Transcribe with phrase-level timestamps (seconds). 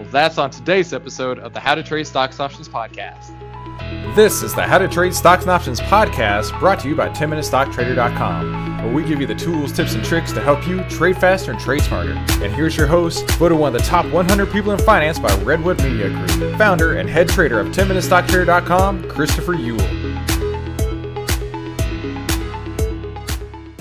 [0.00, 3.36] Well, that's on today's episode of the How to Trade Stocks and Options podcast.
[4.16, 8.78] This is the How to Trade Stocks and Options podcast brought to you by 10MinuteStockTrader.com,
[8.82, 11.60] where we give you the tools, tips, and tricks to help you trade faster and
[11.60, 12.12] trade smarter.
[12.12, 15.82] And here's your host, voted one of the top 100 people in finance by Redwood
[15.82, 20.29] Media Group, founder and head trader of 10MinuteStockTrader.com, Christopher Uhl.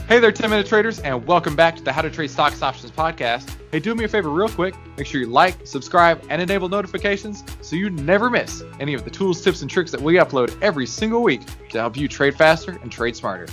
[0.09, 2.91] Hey there, 10 minute traders, and welcome back to the How to Trade Stocks Options
[2.91, 3.55] podcast.
[3.72, 4.73] Hey, do me a favor, real quick.
[4.98, 9.12] Make sure you like, subscribe, and enable notifications so you never miss any of the
[9.12, 12.79] tools, tips, and tricks that we upload every single week to help you trade faster
[12.82, 13.46] and trade smarter.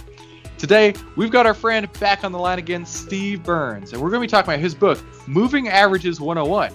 [0.56, 4.22] Today, we've got our friend back on the line again, Steve Burns, and we're going
[4.22, 4.98] to be talking about his book,
[5.28, 6.72] Moving Averages 101.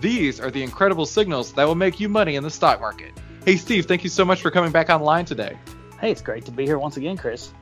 [0.00, 3.12] These are the incredible signals that will make you money in the stock market.
[3.44, 5.58] Hey, Steve, thank you so much for coming back online today.
[6.00, 7.52] Hey, it's great to be here once again, Chris.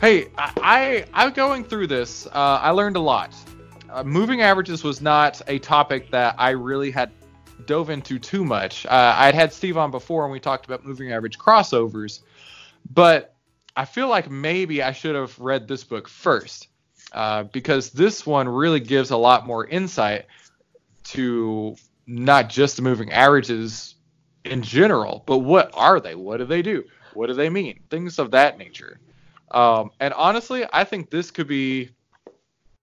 [0.00, 2.28] Hey, I, I am going through this.
[2.28, 3.34] Uh, I learned a lot.
[3.90, 7.10] Uh, moving averages was not a topic that I really had
[7.66, 8.86] dove into too much.
[8.86, 12.20] Uh, I'd had Steve on before and we talked about moving average crossovers,
[12.88, 13.34] but
[13.76, 16.68] I feel like maybe I should have read this book first
[17.10, 20.26] uh, because this one really gives a lot more insight
[21.06, 21.74] to
[22.06, 23.96] not just the moving averages
[24.44, 26.14] in general, but what are they?
[26.14, 26.84] What do they do?
[27.14, 27.80] What do they mean?
[27.90, 29.00] Things of that nature.
[29.50, 31.90] Um, and honestly, I think this could be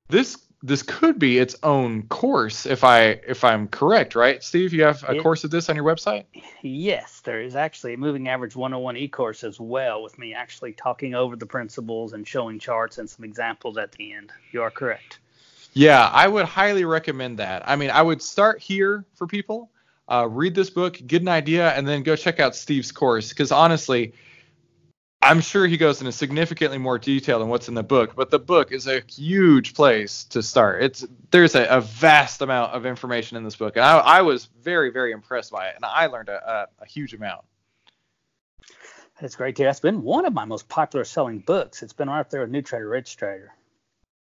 [0.10, 4.44] this this could be its own course if I if I'm correct, right?
[4.44, 6.26] Steve, you have a it, course of this on your website?
[6.64, 11.14] Yes, there is actually a moving average 101 e-course as well with me actually talking
[11.14, 14.32] over the principles and showing charts and some examples at the end.
[14.52, 15.20] You are correct.
[15.74, 17.68] Yeah, I would highly recommend that.
[17.68, 19.70] I mean, I would start here for people,
[20.08, 23.52] uh, read this book, get an idea, and then go check out Steve's course because
[23.52, 24.14] honestly,
[25.26, 28.38] I'm sure he goes into significantly more detail than what's in the book, but the
[28.38, 30.84] book is a huge place to start.
[30.84, 34.46] It's there's a, a vast amount of information in this book, and I, I, was
[34.62, 37.44] very very impressed by it, and I learned a, a, a huge amount.
[39.20, 39.64] That's great, too.
[39.64, 41.82] That's been one of my most popular selling books.
[41.82, 43.52] It's been right up there with New Trader, Rich Trader.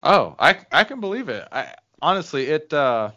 [0.03, 1.49] Oh, I I can believe it.
[1.51, 3.13] I honestly, it uh,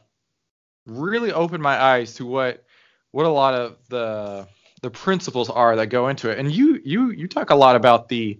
[0.85, 2.63] really opened my eyes to what
[3.11, 4.47] what a lot of the
[4.85, 6.37] the principles are that go into it.
[6.37, 8.39] And you you you talk a lot about the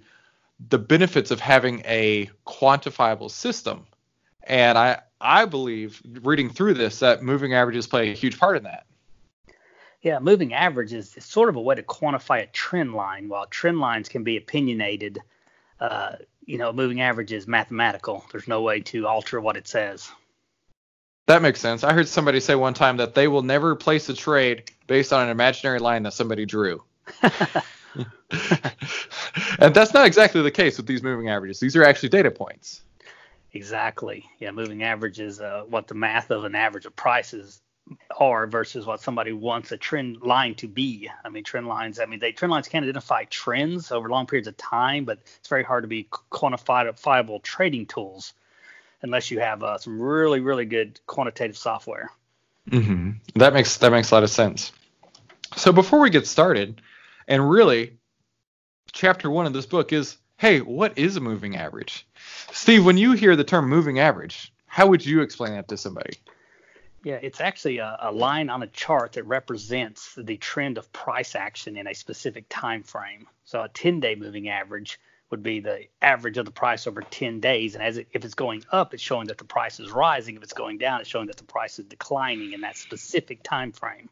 [0.70, 3.88] the benefits of having a quantifiable system.
[4.44, 8.64] And I I believe reading through this that moving averages play a huge part in
[8.64, 8.86] that.
[10.04, 13.28] Yeah, moving averages is sort of a way to quantify a trend line.
[13.28, 15.18] While trend lines can be opinionated,
[15.80, 18.24] uh, you know, moving average is mathematical.
[18.32, 20.12] There's no way to alter what it says.
[21.28, 21.84] That makes sense.
[21.84, 25.24] I heard somebody say one time that they will never place a trade based on
[25.24, 26.84] an imaginary line that somebody drew.
[27.22, 27.34] and
[29.74, 31.59] that's not exactly the case with these moving averages.
[31.59, 32.81] These are actually data points.
[33.53, 34.30] Exactly.
[34.40, 37.62] Yeah, moving averages, uh, what the math of an average of prices
[38.19, 41.09] are versus what somebody wants a trend line to be.
[41.24, 42.00] I mean, trend lines.
[42.00, 45.47] I mean, they trend lines can identify trends over long periods of time, but it's
[45.47, 48.34] very hard to be quantifiable trading tools
[49.06, 52.12] unless you have uh, some really really good quantitative software.
[52.70, 53.12] Mm-hmm.
[53.36, 54.74] That makes that makes a lot of sense.
[55.56, 56.82] So before we get started,
[57.28, 57.98] and really,
[58.92, 62.06] chapter one of this book is, hey, what is a moving average?
[62.52, 66.18] Steve, when you hear the term moving average, how would you explain that to somebody?
[67.04, 71.36] Yeah, it's actually a, a, line on a chart that represents the trend of price
[71.36, 73.28] action in a specific time frame.
[73.46, 75.00] So a 10-day moving average
[75.31, 77.75] would be the average of the price over 10 days.
[77.75, 80.36] And as it, if it's going up, it's showing that the price is rising.
[80.36, 83.72] If it's going down, it's showing that the price is declining in that specific time
[83.72, 84.09] frame.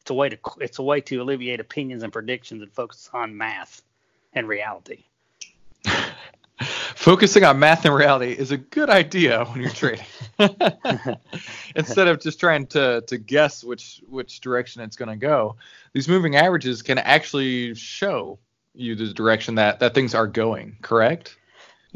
[0.00, 3.36] It's a way to it's a way to alleviate opinions and predictions and focus on
[3.38, 3.82] math
[4.34, 5.04] and reality.
[6.60, 10.04] Focusing on math and reality is a good idea when you're trading.
[11.76, 15.56] Instead of just trying to to guess which which direction it's going to go,
[15.92, 18.38] these moving averages can actually show
[18.74, 20.76] you the direction that that things are going.
[20.82, 21.36] Correct?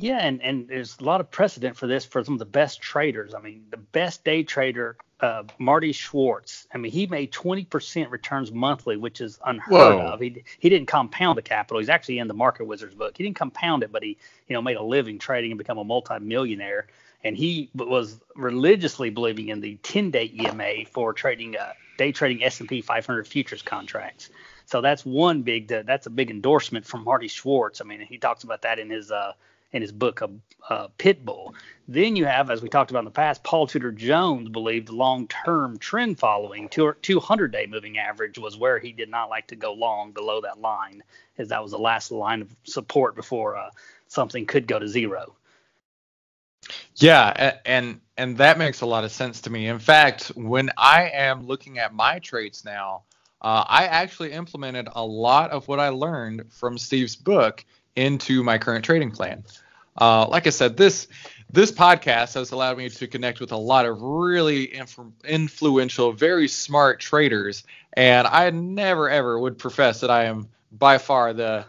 [0.00, 2.80] Yeah, and and there's a lot of precedent for this for some of the best
[2.80, 3.34] traders.
[3.34, 6.69] I mean, the best day trader, uh, Marty Schwartz.
[6.72, 9.98] I mean, he made 20% returns monthly, which is unheard Whoa.
[10.12, 10.20] of.
[10.20, 11.80] He he didn't compound the capital.
[11.80, 13.16] He's actually in the Market Wizards book.
[13.16, 14.16] He didn't compound it, but he
[14.46, 16.86] you know made a living trading and become a multimillionaire.
[17.24, 22.81] And he was religiously believing in the 10-day EMA for trading uh, day trading S&P
[22.81, 24.31] 500 futures contracts.
[24.69, 27.81] So that's one big that's a big endorsement from Marty Schwartz.
[27.81, 29.32] I mean, he talks about that in his uh,
[29.73, 30.31] in his book of
[30.69, 31.55] uh, Pit Bull.
[31.88, 34.93] Then you have, as we talked about in the past, Paul Tudor Jones believed the
[34.93, 40.12] long-term trend following 200-day moving average was where he did not like to go long
[40.12, 41.03] below that line,
[41.38, 43.70] as that was the last line of support before uh,
[44.06, 45.35] something could go to zero.
[46.97, 49.69] Yeah, and and that makes a lot of sense to me.
[49.69, 53.05] In fact, when I am looking at my traits now,
[53.40, 57.64] uh, I actually implemented a lot of what I learned from Steve's book
[57.96, 59.44] into my current trading plan.
[60.00, 61.08] Uh, like I said, this
[61.50, 66.46] this podcast has allowed me to connect with a lot of really inf- influential, very
[66.46, 67.64] smart traders,
[67.94, 71.64] and I never ever would profess that I am by far the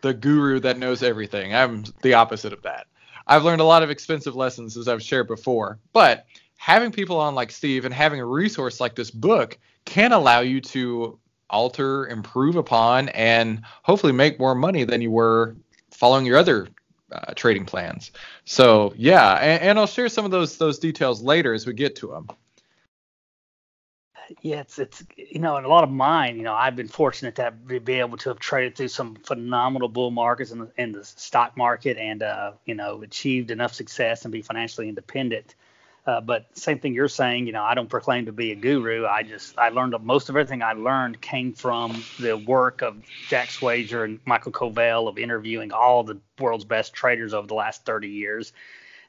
[0.00, 1.54] the guru that knows everything.
[1.54, 2.86] I'm the opposite of that.
[3.26, 7.34] I've learned a lot of expensive lessons as I've shared before, but having people on
[7.34, 11.18] like Steve and having a resource like this book can allow you to
[11.50, 15.56] alter, improve upon, and hopefully make more money than you were
[15.90, 16.68] following your other
[17.12, 18.10] uh, trading plans.
[18.44, 21.96] So yeah, and, and, I'll share some of those those details later as we get
[21.96, 22.28] to them.
[24.40, 27.36] Yeah, it's it's you know, and a lot of mine, you know, I've been fortunate
[27.36, 30.92] to have, be able to have traded through some phenomenal bull markets in the in
[30.92, 35.54] the stock market, and uh, you know, achieved enough success and be financially independent
[36.06, 39.06] uh, but same thing you're saying, you know, I don't proclaim to be a guru.
[39.06, 43.48] I just I learned most of everything I learned came from the work of Jack
[43.48, 48.08] Schwager and Michael Covel of interviewing all the world's best traders over the last 30
[48.08, 48.52] years.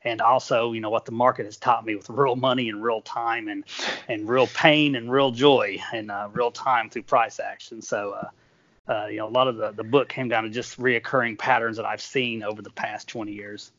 [0.04, 3.02] And also, you know, what the market has taught me with real money and real
[3.02, 3.66] time and
[4.08, 7.82] and real pain and real joy and uh, real time through price action.
[7.82, 10.80] So, uh, uh, you know, a lot of the, the book came down to just
[10.80, 13.72] reoccurring patterns that I've seen over the past 20 years.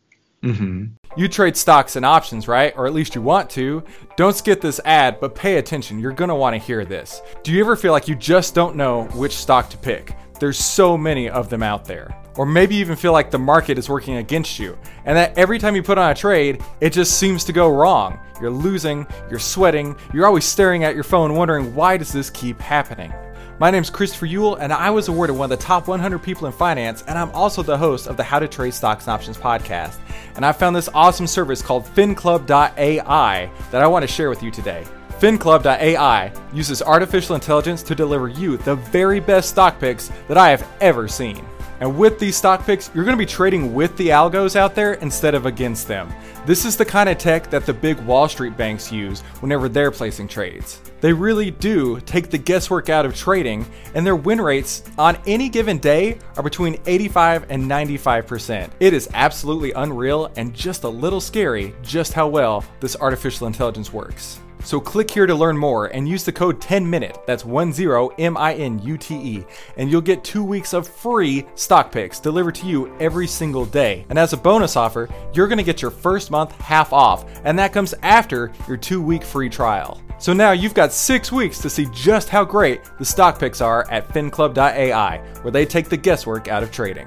[0.47, 1.21] Mm-hmm.
[1.21, 2.75] You trade stocks and options, right?
[2.77, 3.83] Or at least you want to.
[4.17, 5.99] Don't skip this ad, but pay attention.
[5.99, 7.23] You're going to want to hear this.
[7.43, 10.15] Do you ever feel like you just don't know which stock to pick?
[10.39, 12.15] There's so many of them out there.
[12.37, 15.59] Or maybe you even feel like the market is working against you, and that every
[15.59, 18.19] time you put on a trade, it just seems to go wrong.
[18.41, 22.61] You're losing, you're sweating, you're always staring at your phone wondering why does this keep
[22.61, 23.11] happening?
[23.59, 26.47] My name is Christopher Uhl, and I was awarded one of the top 100 people
[26.47, 29.39] in finance, and I'm also the host of the How to Trade Stocks and Options
[29.39, 29.97] podcast.
[30.35, 34.51] And I found this awesome service called FinClub.ai that I want to share with you
[34.51, 34.85] today.
[35.21, 40.69] FinClub.ai uses artificial intelligence to deliver you the very best stock picks that I have
[40.83, 41.43] ever seen.
[41.81, 44.95] And with these stock picks, you're going to be trading with the algos out there
[44.95, 46.13] instead of against them.
[46.47, 49.91] This is the kind of tech that the big Wall Street banks use whenever they're
[49.91, 50.81] placing trades.
[51.01, 55.49] They really do take the guesswork out of trading, and their win rates on any
[55.49, 58.71] given day are between 85 and 95%.
[58.81, 63.93] It is absolutely unreal and just a little scary just how well this artificial intelligence
[63.93, 64.41] works.
[64.65, 69.45] So click here to learn more and use the code 10MINUTE, that's 10-M-I-N-U-T-E,
[69.77, 74.05] and you'll get two weeks of free stock picks delivered to you every single day.
[74.09, 77.73] And as a bonus offer, you're gonna get your first month half off, and that
[77.73, 80.01] comes after your two week free trial.
[80.19, 83.89] So now you've got six weeks to see just how great the stock picks are
[83.91, 87.07] at finclub.ai, where they take the guesswork out of trading.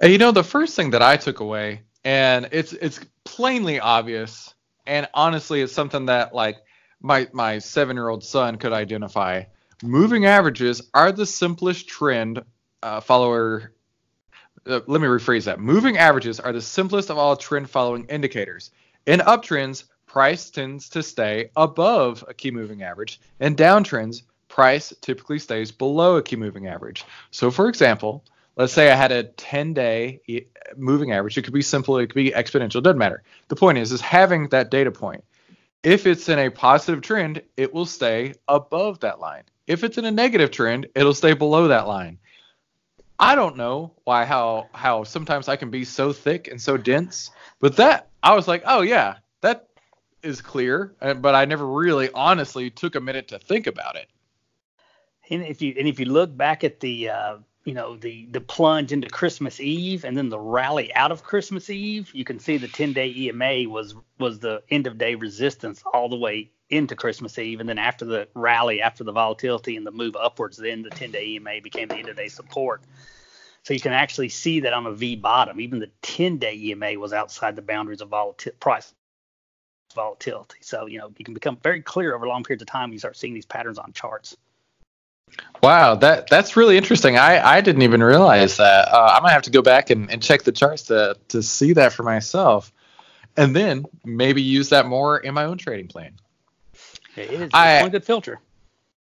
[0.00, 4.54] And you know, the first thing that I took away, and it's it's plainly obvious,
[4.86, 6.58] and honestly, it's something that like
[7.00, 9.44] my my seven year old son could identify.
[9.82, 12.42] Moving averages are the simplest trend
[12.82, 13.72] uh, follower.
[14.66, 15.60] Uh, let me rephrase that.
[15.60, 18.70] Moving averages are the simplest of all trend following indicators.
[19.06, 23.20] In uptrends, price tends to stay above a key moving average.
[23.40, 27.04] In downtrends, price typically stays below a key moving average.
[27.30, 28.24] So, for example,
[28.56, 30.20] let's say I had a 10 day
[30.76, 31.38] moving average.
[31.38, 33.22] It could be simple, it could be exponential, doesn't matter.
[33.48, 35.24] The point is, is having that data point.
[35.82, 39.44] If it's in a positive trend, it will stay above that line.
[39.66, 42.18] If it's in a negative trend, it'll stay below that line.
[43.18, 47.30] I don't know why how how sometimes I can be so thick and so dense,
[47.60, 49.68] but that I was like, oh yeah, that
[50.22, 54.08] is clear, uh, but I never really honestly took a minute to think about it.
[55.30, 57.36] And if you and if you look back at the uh,
[57.66, 61.68] you know the the plunge into Christmas Eve and then the rally out of Christmas
[61.68, 66.08] Eve, you can see the 10-day EMA was was the end of day resistance all
[66.08, 69.90] the way into Christmas Eve, and then after the rally, after the volatility and the
[69.90, 72.82] move upwards, then the 10-day EMA became the end of day support.
[73.62, 77.12] So you can actually see that on a V bottom, even the 10-day EMA was
[77.12, 78.94] outside the boundaries of volatility price
[79.92, 80.58] volatility.
[80.60, 83.00] So you know you can become very clear over long periods of time when you
[83.00, 84.36] start seeing these patterns on charts.
[85.62, 87.16] Wow, that that's really interesting.
[87.18, 88.88] I, I didn't even realize that.
[88.92, 91.72] Uh, I might have to go back and, and check the charts to to see
[91.72, 92.72] that for myself,
[93.36, 96.12] and then maybe use that more in my own trading plan.
[97.16, 98.38] It is I, a good filter.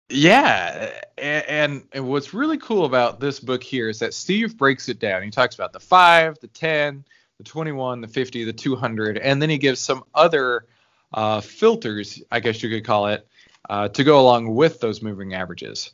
[0.08, 5.00] Yeah, and, and what's really cool about this book here is that Steve breaks it
[5.00, 5.24] down.
[5.24, 7.04] He talks about the five, the ten,
[7.40, 10.68] the twenty-one, the fifty, the two hundred, and then he gives some other
[11.14, 13.28] uh, filters, I guess you could call it,
[13.68, 15.92] uh, to go along with those moving averages.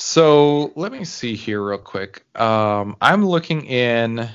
[0.00, 2.24] So let me see here real quick.
[2.34, 4.30] Um, I'm looking in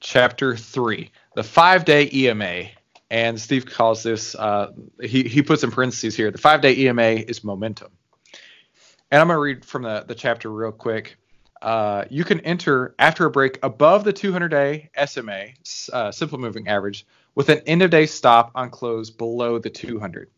[0.00, 2.64] chapter three, the five-day EMA,
[3.10, 4.34] and Steve calls this.
[4.34, 6.30] Uh, he he puts in parentheses here.
[6.30, 7.90] The five-day EMA is momentum.
[9.10, 11.16] And I'm gonna read from the the chapter real quick.
[11.62, 15.46] Uh, you can enter after a break above the 200-day SMA,
[15.92, 20.30] uh, simple moving average, with an end-of-day stop on close below the 200.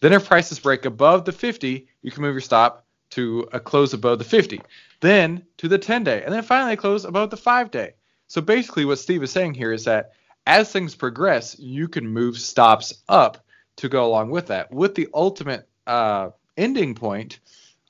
[0.00, 3.92] Then if prices break above the 50, you can move your stop to a close
[3.92, 4.60] above the 50,
[5.00, 7.94] then to the 10 day, and then finally close above the 5 day.
[8.28, 10.12] So basically, what Steve is saying here is that
[10.46, 13.44] as things progress, you can move stops up
[13.76, 17.40] to go along with that, with the ultimate uh, ending point,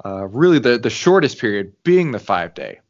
[0.04, 2.80] uh, really the, the shortest period being the 5 day.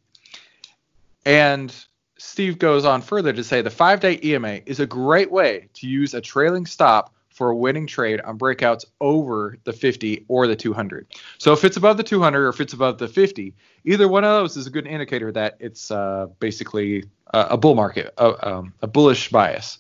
[1.27, 1.75] And
[2.21, 5.87] Steve goes on further to say the five day EMA is a great way to
[5.87, 10.55] use a trailing stop for a winning trade on breakouts over the 50 or the
[10.55, 11.07] 200.
[11.39, 13.55] So if it's above the 200 or if it's above the 50,
[13.87, 17.75] either one of those is a good indicator that it's uh, basically a, a, bull
[17.75, 19.79] market, a, um, a bullish bias.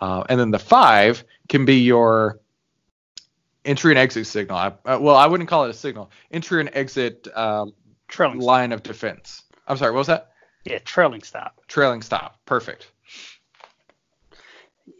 [0.00, 2.38] Uh, and then the five can be your
[3.64, 4.56] entry and exit signal.
[4.56, 6.12] I, uh, well, I wouldn't call it a signal.
[6.30, 7.66] Entry and exit uh,
[8.36, 9.42] line of defense.
[9.66, 10.30] I'm sorry, what was that?
[10.64, 11.60] Yeah, trailing stop.
[11.66, 12.38] Trailing stop.
[12.46, 12.92] Perfect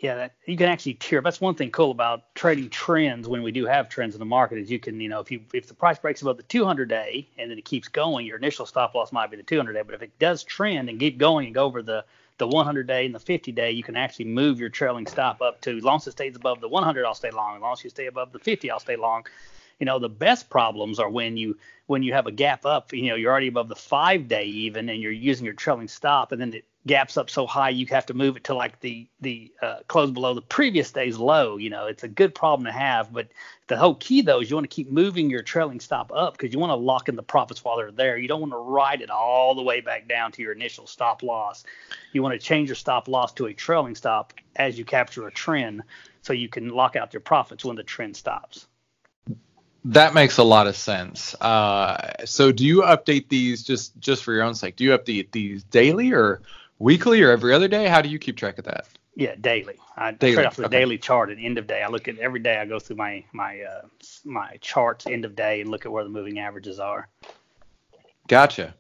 [0.01, 1.21] yeah, that, you can actually tier.
[1.21, 4.59] That's one thing cool about trading trends when we do have trends in the market
[4.59, 7.29] is you can, you know, if you if the price breaks above the 200 day
[7.39, 9.83] and then it keeps going, your initial stop loss might be the 200 day.
[9.83, 12.05] But if it does trend and keep going and go over the
[12.39, 15.61] the 100 day and the 50 day, you can actually move your trailing stop up
[15.61, 17.55] to as long as it stays above the 100, I'll stay long.
[17.55, 19.27] As long as you stay above the 50, I'll stay long.
[19.81, 21.57] You know, the best problems are when you
[21.87, 22.93] when you have a gap up.
[22.93, 26.31] You know, you're already above the five day even, and you're using your trailing stop,
[26.31, 29.07] and then it gaps up so high you have to move it to like the
[29.21, 31.57] the uh, close below the previous day's low.
[31.57, 33.29] You know, it's a good problem to have, but
[33.67, 36.53] the whole key though is you want to keep moving your trailing stop up because
[36.53, 38.17] you want to lock in the profits while they're there.
[38.17, 41.23] You don't want to ride it all the way back down to your initial stop
[41.23, 41.65] loss.
[42.13, 45.33] You want to change your stop loss to a trailing stop as you capture a
[45.33, 45.83] trend,
[46.23, 48.67] so you can lock out your profits when the trend stops.
[49.85, 51.35] That makes a lot of sense.
[51.41, 54.77] Uh, so, do you update these just just for your own sake?
[54.77, 56.43] Do you update these daily or
[56.79, 57.87] weekly or every other day?
[57.89, 58.87] How do you keep track of that?
[59.17, 59.79] Yeah, daily.
[59.97, 60.35] I daily.
[60.35, 60.81] trade off the okay.
[60.81, 61.83] daily chart at end of day.
[61.83, 62.59] I look at every day.
[62.59, 63.83] I go through my my uh,
[64.25, 67.09] my charts end of day and look at where the moving averages are.
[68.29, 68.75] Gotcha.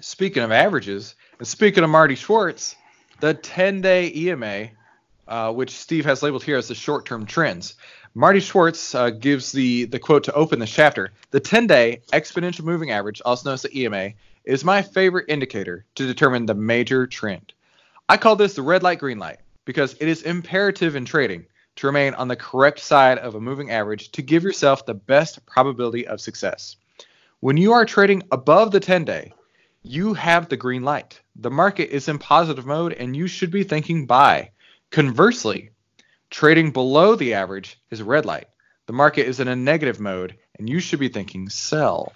[0.00, 2.76] Speaking of averages, and speaking of Marty Schwartz,
[3.18, 4.68] the 10-day EMA,
[5.26, 7.74] uh, which Steve has labeled here as the short-term trends.
[8.18, 11.12] Marty Schwartz uh, gives the the quote to open the chapter.
[11.30, 14.10] The 10-day exponential moving average, also known as the EMA,
[14.42, 17.52] is my favorite indicator to determine the major trend.
[18.08, 21.46] I call this the red light, green light because it is imperative in trading
[21.76, 25.46] to remain on the correct side of a moving average to give yourself the best
[25.46, 26.74] probability of success.
[27.38, 29.32] When you are trading above the 10 day,
[29.84, 31.20] you have the green light.
[31.36, 34.50] The market is in positive mode and you should be thinking buy.
[34.90, 35.70] Conversely,
[36.30, 38.48] trading below the average is red light.
[38.86, 42.12] The market is in a negative mode and you should be thinking sell.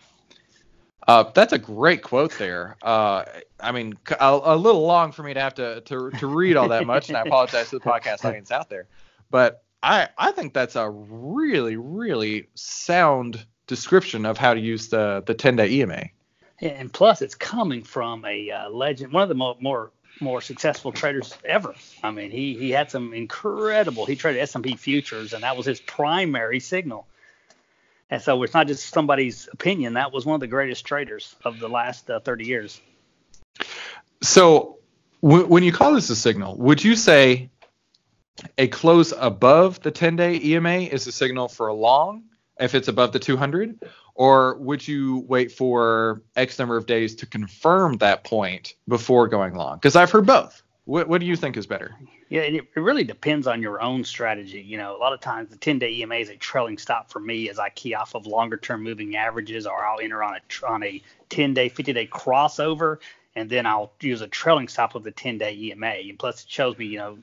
[1.07, 2.77] Uh, that's a great quote there.
[2.81, 3.25] Uh,
[3.59, 6.69] I mean, a, a, little long for me to have to, to, to read all
[6.69, 8.87] that much, and I apologize to the podcast audience out there.
[9.29, 15.25] But I, I think that's a really, really sound description of how to use the,
[15.27, 16.05] the 10 day EMA.
[16.61, 19.91] And plus, it's coming from a uh, legend, one of the more, more
[20.21, 21.75] more successful traders ever.
[22.03, 24.07] I mean, he he had some incredible.
[24.07, 27.07] He traded S&P futures, and that was his primary signal.
[28.11, 29.95] And so it's not just somebody's opinion.
[29.95, 32.81] That was one of the greatest traders of the last uh, 30 years.
[34.21, 34.79] So
[35.23, 37.49] w- when you call this a signal, would you say
[38.59, 42.25] a close above the 10 day EMA is a signal for a long
[42.61, 43.79] if it's above the 200?
[44.15, 49.55] Or would you wait for X number of days to confirm that point before going
[49.55, 49.77] long?
[49.77, 50.63] Because I've heard both.
[50.85, 51.95] What, what do you think is better?
[52.29, 54.61] Yeah, it, it really depends on your own strategy.
[54.61, 57.21] You know, a lot of times the 10 day EMA is a trailing stop for
[57.21, 60.67] me as I key off of longer term moving averages, or I'll enter on a
[60.67, 62.99] on a 10 day, 50 day crossover,
[63.37, 65.87] and then I'll use a trailing stop of the 10 day EMA.
[65.87, 67.19] And plus, it shows me, you know,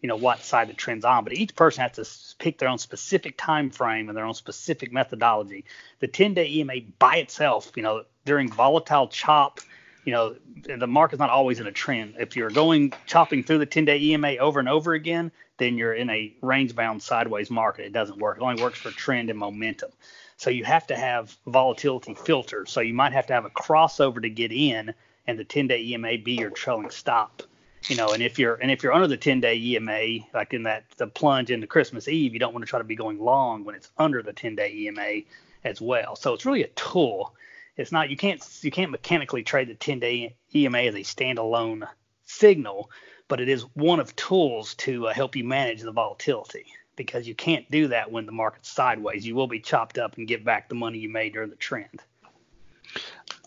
[0.00, 1.24] you know what side the trend's on.
[1.24, 4.92] But each person has to pick their own specific time frame and their own specific
[4.92, 5.64] methodology.
[5.98, 9.60] The 10-day EMA by itself, you know, during volatile chop,
[10.04, 10.36] you know,
[10.78, 12.14] the market's not always in a trend.
[12.18, 16.08] If you're going chopping through the 10-day EMA over and over again, then you're in
[16.08, 17.84] a range-bound sideways market.
[17.84, 18.38] It doesn't work.
[18.38, 19.90] It only works for trend and momentum.
[20.38, 22.70] So you have to have volatility filters.
[22.70, 24.94] So you might have to have a crossover to get in,
[25.26, 27.42] and the 10-day EMA be your trailing stop
[27.88, 30.64] you know, and if you're and if you're under the 10 day EMA, like in
[30.64, 33.64] that the plunge into Christmas Eve, you don't want to try to be going long
[33.64, 35.22] when it's under the 10 day EMA
[35.64, 36.16] as well.
[36.16, 37.34] So it's really a tool.
[37.76, 41.88] It's not you can't you can't mechanically trade the 10 day EMA as a standalone
[42.24, 42.90] signal,
[43.28, 47.34] but it is one of tools to uh, help you manage the volatility because you
[47.34, 49.26] can't do that when the market's sideways.
[49.26, 52.02] You will be chopped up and give back the money you made during the trend.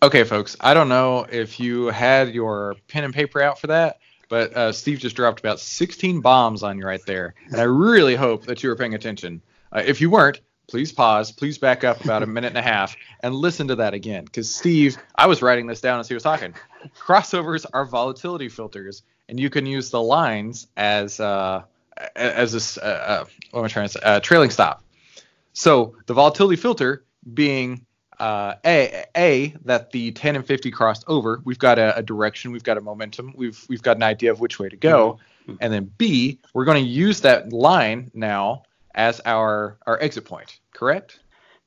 [0.01, 3.99] Okay, folks, I don't know if you had your pen and paper out for that,
[4.33, 8.15] but uh, Steve just dropped about 16 bombs on you right there, and I really
[8.15, 9.43] hope that you were paying attention.
[9.71, 12.95] Uh, if you weren't, please pause, please back up about a minute and a half
[13.19, 16.23] and listen to that again, because Steve, I was writing this down as he was
[16.23, 16.55] talking.
[16.99, 21.61] Crossovers are volatility filters, and you can use the lines as uh,
[22.15, 23.99] as a uh, uh, what am I trying to say?
[24.01, 24.83] Uh, trailing stop.
[25.53, 27.85] So the volatility filter being
[28.23, 31.41] uh, a a that the 10 and 50 crossed over.
[31.43, 34.39] We've got a, a, direction, we've got a momentum, we've we've got an idea of
[34.39, 35.55] which way to go, mm-hmm.
[35.59, 38.63] and then B, we're going to use that line now
[38.95, 40.61] as our our exit point.
[40.71, 41.19] Correct?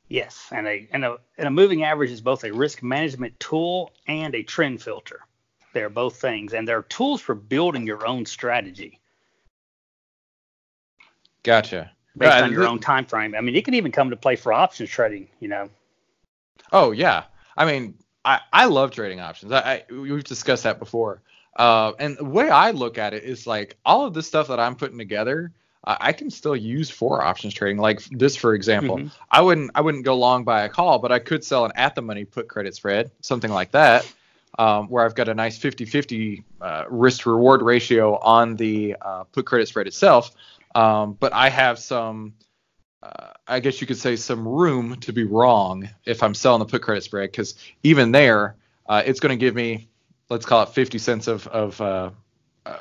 [0.08, 3.92] Yes, and a and a and a moving average is both a risk management tool
[4.06, 5.20] and a trend filter.
[5.74, 8.98] They're both things, and they're tools for building your own strategy.
[11.42, 11.90] Gotcha.
[12.16, 13.34] Based uh, on your th- own time frame.
[13.36, 15.28] I mean, it can even come to play for options trading.
[15.38, 15.68] You know,
[16.72, 17.24] Oh yeah,
[17.56, 17.94] I mean,
[18.24, 19.52] I I love trading options.
[19.52, 21.22] I, I we've discussed that before.
[21.56, 24.60] Uh, and the way I look at it is like all of this stuff that
[24.60, 25.52] I'm putting together,
[25.84, 27.78] I, I can still use for options trading.
[27.78, 29.08] Like this, for example, mm-hmm.
[29.30, 31.94] I wouldn't I wouldn't go long buy a call, but I could sell an at
[31.94, 34.10] the money put credit spread, something like that.
[34.58, 39.44] Um, where I've got a nice 50-50 uh, risk reward ratio on the uh, put
[39.44, 40.30] credit spread itself,
[40.74, 42.32] um, but I have some
[43.02, 46.66] uh, I guess you could say some room to be wrong if I'm selling the
[46.66, 48.56] put credit spread because even there,
[48.88, 49.88] uh, it's going to give me,
[50.28, 52.10] let's call it 50 cents of, of uh,
[52.64, 52.78] uh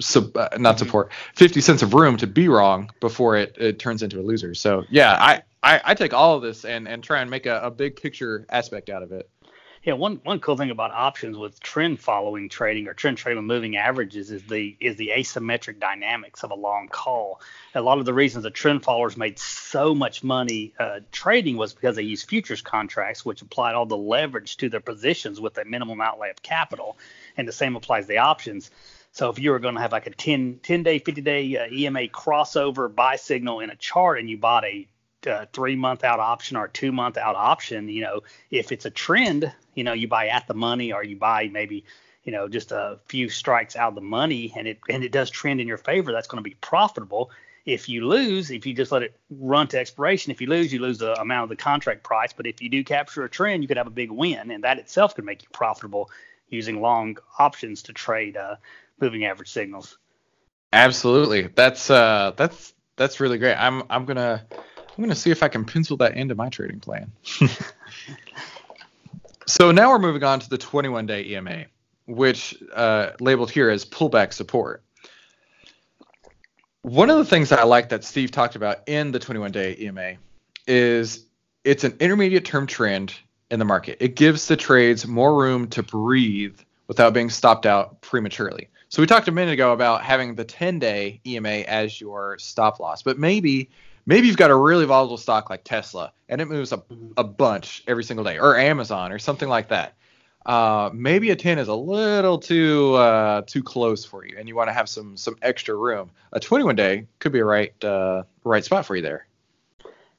[0.00, 0.84] sub, uh, not mm-hmm.
[0.84, 4.54] support, 50 cents of room to be wrong before it, it turns into a loser.
[4.54, 7.60] So yeah, I, I, I take all of this and, and try and make a,
[7.62, 9.28] a big picture aspect out of it.
[9.88, 13.46] Yeah, one one cool thing about options with trend following trading or trend trading with
[13.46, 17.40] moving averages is the is the asymmetric dynamics of a long call.
[17.74, 21.72] A lot of the reasons the trend followers made so much money uh, trading was
[21.72, 25.64] because they used futures contracts, which applied all the leverage to their positions with a
[25.64, 26.98] minimum outlay of capital,
[27.38, 28.70] and the same applies to the options.
[29.12, 31.72] So if you were going to have like a 10, 10 day, 50 day uh,
[31.72, 34.86] EMA crossover buy signal in a chart and you bought a
[35.26, 38.90] uh, three month out option or two month out option, you know, if it's a
[38.90, 41.84] trend, you know, you buy at the money or you buy maybe,
[42.24, 45.30] you know, just a few strikes out of the money and it and it does
[45.30, 47.30] trend in your favor, that's going to be profitable.
[47.64, 50.80] If you lose, if you just let it run to expiration, if you lose, you
[50.80, 52.32] lose the amount of the contract price.
[52.32, 54.78] But if you do capture a trend, you could have a big win, and that
[54.78, 56.10] itself could make you profitable
[56.48, 58.56] using long options to trade uh,
[59.00, 59.96] moving average signals.
[60.72, 63.54] Absolutely, that's uh, that's that's really great.
[63.54, 66.80] I'm I'm gonna I'm going to see if I can pencil that into my trading
[66.80, 67.12] plan.
[69.48, 71.64] so now we're moving on to the 21 day EMA,
[72.06, 74.84] which uh, labeled here as pullback support.
[76.82, 79.74] One of the things that I like that Steve talked about in the 21 day
[79.80, 80.14] EMA
[80.66, 81.24] is
[81.64, 83.14] it's an intermediate term trend
[83.50, 83.96] in the market.
[84.00, 88.68] It gives the trades more room to breathe without being stopped out prematurely.
[88.90, 92.80] So we talked a minute ago about having the 10 day EMA as your stop
[92.80, 93.70] loss, but maybe
[94.08, 96.82] maybe you've got a really volatile stock like Tesla and it moves a,
[97.18, 99.94] a bunch every single day, or Amazon, or something like that.
[100.46, 104.56] Uh, maybe a 10 is a little too uh, too close for you, and you
[104.56, 106.10] want to have some some extra room.
[106.32, 109.26] A 21 day could be a right uh, right spot for you there.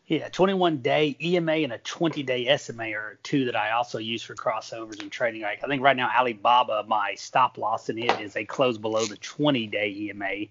[0.06, 4.22] Yeah, 21 day EMA and a 20 day SMA are two that I also use
[4.22, 5.42] for crossovers and trading.
[5.42, 9.06] Like I think right now Alibaba, my stop loss in it is a close below
[9.06, 10.48] the 20 day EMA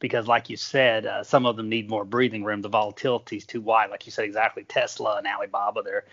[0.00, 2.62] because, like you said, uh, some of them need more breathing room.
[2.62, 3.90] The volatility is too wide.
[3.90, 4.64] Like you said, exactly.
[4.64, 6.04] Tesla and Alibaba, they're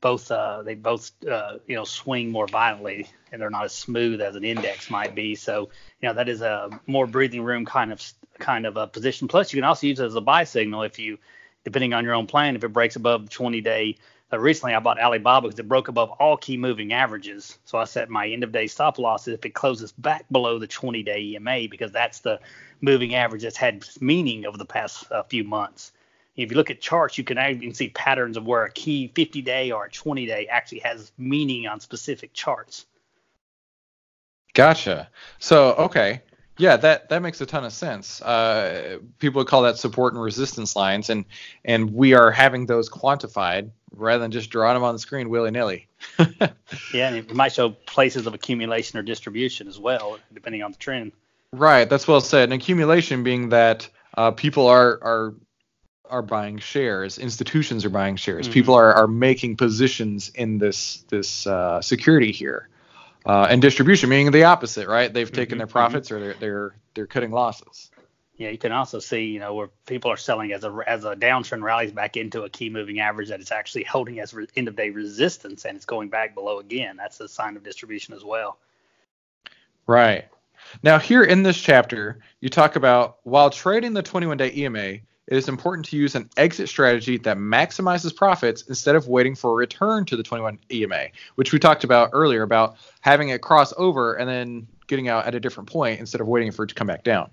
[0.00, 4.20] both uh, they both uh, you know swing more violently, and they're not as smooth
[4.20, 5.34] as an index might be.
[5.34, 8.02] So you know that is a more breathing room kind of
[8.38, 9.28] kind of a position.
[9.28, 11.18] Plus, you can also use it as a buy signal if you,
[11.64, 13.96] depending on your own plan, if it breaks above the 20 day
[14.32, 17.58] Uh, recently, I bought Alibaba because it broke above all key moving averages.
[17.64, 20.66] So I set my end of day stop losses if it closes back below the
[20.66, 22.40] 20 day EMA because that's the
[22.80, 25.92] moving average that's had meaning over the past uh, few months.
[26.34, 29.42] If you look at charts, you can even see patterns of where a key 50
[29.42, 32.84] day or a 20 day actually has meaning on specific charts.
[34.54, 35.08] Gotcha.
[35.38, 36.22] So, okay.
[36.58, 38.22] Yeah, that, that makes a ton of sense.
[38.22, 41.24] Uh, people would call that support and resistance lines, and
[41.64, 45.50] and we are having those quantified rather than just drawing them on the screen willy
[45.50, 45.88] nilly.
[46.18, 50.78] yeah, and it might show places of accumulation or distribution as well, depending on the
[50.78, 51.12] trend.
[51.52, 52.44] Right, that's well said.
[52.44, 55.34] And accumulation being that uh, people are are
[56.08, 58.54] are buying shares, institutions are buying shares, mm-hmm.
[58.54, 62.68] people are, are making positions in this this uh, security here.
[63.26, 65.12] Uh, and distribution meaning the opposite, right?
[65.12, 65.72] They've taken mm-hmm, their mm-hmm.
[65.72, 67.90] profits or they're they're they're cutting losses.
[68.36, 71.16] Yeah, you can also see, you know, where people are selling as a as a
[71.16, 74.68] downtrend rallies back into a key moving average that it's actually holding as re- end
[74.68, 76.96] of day resistance and it's going back below again.
[76.96, 78.58] That's a sign of distribution as well.
[79.86, 80.26] Right.
[80.82, 85.36] Now, here in this chapter, you talk about while trading the 21 day EMA, it
[85.36, 89.54] is important to use an exit strategy that maximizes profits instead of waiting for a
[89.54, 94.14] return to the 21 EMA, which we talked about earlier about having it cross over
[94.14, 96.86] and then getting out at a different point instead of waiting for it to come
[96.86, 97.30] back down.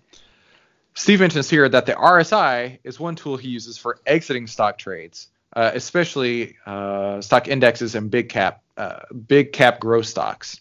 [0.96, 5.28] Steve mentions here that the RSI is one tool he uses for exiting stock trades,
[5.56, 10.60] uh, especially uh, stock indexes and big cap, uh, big cap growth stocks.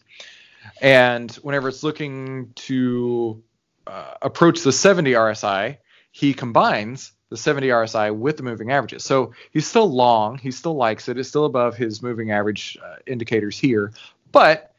[0.80, 3.42] And whenever it's looking to
[3.86, 5.78] uh, approach the 70 RSI,
[6.12, 9.04] he combines the 70 RSI with the moving averages.
[9.04, 10.36] So he's still long.
[10.36, 11.18] He still likes it.
[11.18, 13.92] It's still above his moving average uh, indicators here.
[14.32, 14.74] But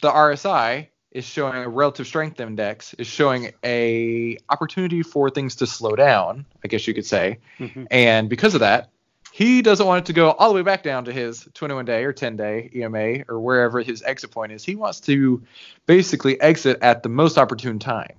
[0.00, 5.66] the RSI is showing a relative strength index, is showing a opportunity for things to
[5.66, 7.38] slow down, I guess you could say.
[7.58, 7.84] Mm-hmm.
[7.90, 8.90] And because of that,
[9.32, 12.04] he doesn't want it to go all the way back down to his 21 day
[12.04, 14.64] or 10 day EMA or wherever his exit point is.
[14.64, 15.42] He wants to
[15.86, 18.14] basically exit at the most opportune time.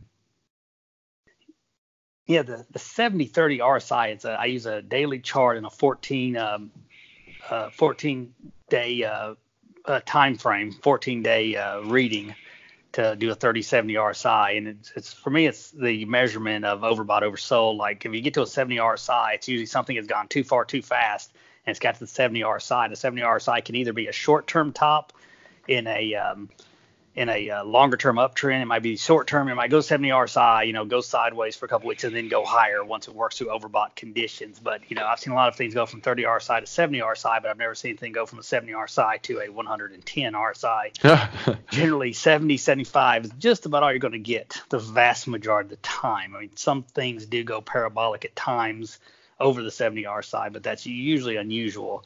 [2.27, 5.69] Yeah, the, the 70 30 RSI is a, I use a daily chart and a
[5.69, 6.71] 14 um,
[7.49, 8.33] uh, 14
[8.69, 9.35] day uh,
[9.85, 12.35] uh, time frame, 14 day uh, reading
[12.91, 14.57] to do a 30 70 RSI.
[14.57, 17.77] And it's, it's for me, it's the measurement of overbought, oversold.
[17.77, 20.65] Like if you get to a 70 RSI, it's usually something has gone too far
[20.65, 21.31] too fast
[21.65, 22.89] and it's got to the 70 RSI.
[22.89, 25.13] The 70 RSI can either be a short term top
[25.67, 26.49] in a um,
[27.17, 28.61] in a uh, longer term uptrend.
[28.61, 29.49] It might be short term.
[29.49, 32.29] It might go 70 RSI, you know, go sideways for a couple weeks and then
[32.29, 34.59] go higher once it works through overbought conditions.
[34.59, 36.99] But, you know, I've seen a lot of things go from 30 RSI to 70
[36.99, 41.57] RSI, but I've never seen anything go from a 70 RSI to a 110 RSI.
[41.71, 45.69] Generally, 70, 75 is just about all you're going to get the vast majority of
[45.71, 46.35] the time.
[46.35, 48.99] I mean, some things do go parabolic at times
[49.39, 52.05] over the 70 RSI, but that's usually unusual.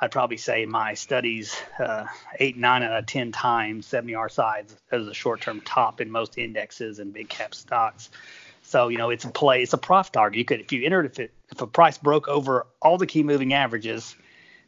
[0.00, 2.06] I'd probably say my studies uh,
[2.38, 6.38] eight, nine out of 10 times 70 RSI as a short term top in most
[6.38, 8.08] indexes and big cap stocks.
[8.62, 10.38] So, you know, it's a play, it's a profit target.
[10.38, 13.22] You could, if you entered, if it, if a price broke over all the key
[13.22, 14.16] moving averages,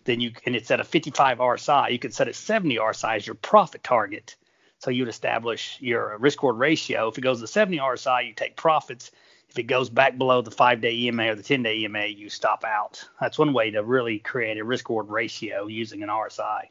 [0.05, 3.27] then you, and it's at a 55 RSI, you could set it 70 RSI as
[3.27, 4.37] your profit target.
[4.81, 7.09] So you'd establish your risk reward ratio.
[7.09, 9.13] If it goes to 70 RSI, you take profits
[9.53, 12.31] if it goes back below the five day EMA or the 10 day EMA, you
[12.31, 13.07] stop out.
[13.21, 16.69] That's one way to really create a risk reward ratio using an RSI.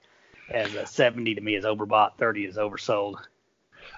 [0.50, 3.18] As a 70 to me is overbought, 30 is oversold.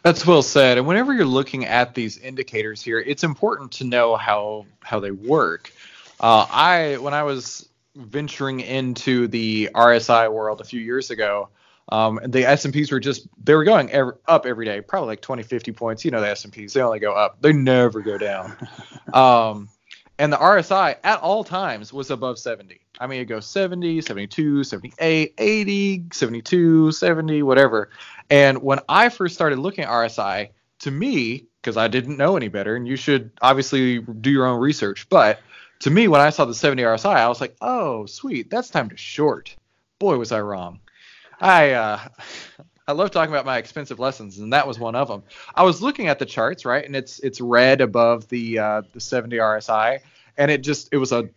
[0.04, 0.78] That's well said.
[0.78, 5.12] And whenever you're looking at these indicators here, it's important to know how how they
[5.12, 5.72] work.
[6.20, 11.48] Uh, I when I was venturing into the RSI world a few years ago,
[11.90, 15.44] um, the S&Ps were just they were going every, up every day, probably like 20,
[15.44, 16.06] 50 points.
[16.06, 17.42] You know the S&Ps, they only go up.
[17.42, 18.56] They never go down.
[19.14, 19.70] um,
[20.20, 22.80] and the RSI at all times was above 70.
[23.00, 27.90] I mean, it goes 70, 72, 78, 80, 72, 70, whatever.
[28.30, 32.48] And when I first started looking at RSI, to me, because I didn't know any
[32.48, 35.40] better, and you should obviously do your own research, but
[35.80, 38.90] to me, when I saw the 70 RSI, I was like, oh, sweet, that's time
[38.90, 39.56] to short.
[40.00, 40.80] Boy, was I wrong.
[41.44, 42.00] I uh,
[42.88, 45.24] I love talking about my expensive lessons, and that was one of them.
[45.56, 49.00] I was looking at the charts, right, and it's it's red above the uh, the
[49.00, 50.00] 70 RSI,
[50.38, 51.30] and it just it was a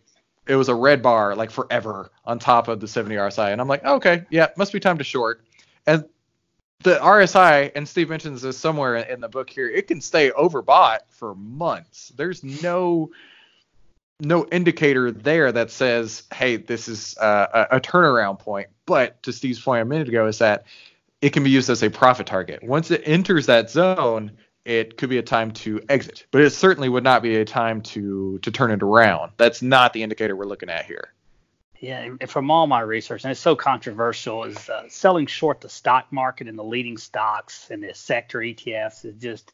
[0.47, 3.67] it was a red bar like forever on top of the 70 RSI, and I'm
[3.67, 5.41] like, okay, yeah, must be time to short.
[5.85, 6.05] And
[6.83, 10.99] the RSI, and Steve mentions this somewhere in the book here, it can stay overbought
[11.09, 12.13] for months.
[12.15, 13.09] There's no
[14.19, 18.67] no indicator there that says, hey, this is uh, a, a turnaround point.
[18.85, 20.65] But to Steve's point a minute ago, is that
[21.21, 22.63] it can be used as a profit target.
[22.63, 24.31] Once it enters that zone,
[24.65, 27.81] it could be a time to exit, but it certainly would not be a time
[27.81, 29.31] to to turn it around.
[29.37, 31.13] That's not the indicator we're looking at here.
[31.79, 36.11] Yeah, from all my research, and it's so controversial, is uh, selling short the stock
[36.11, 39.53] market and the leading stocks and the sector ETFs is just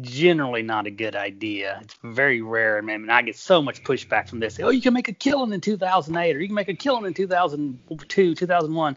[0.00, 1.80] generally not a good idea.
[1.82, 4.58] It's very rare, and man, I get so much pushback from this.
[4.60, 7.14] Oh, you can make a killing in 2008, or you can make a killing in
[7.14, 8.96] 2002, 2001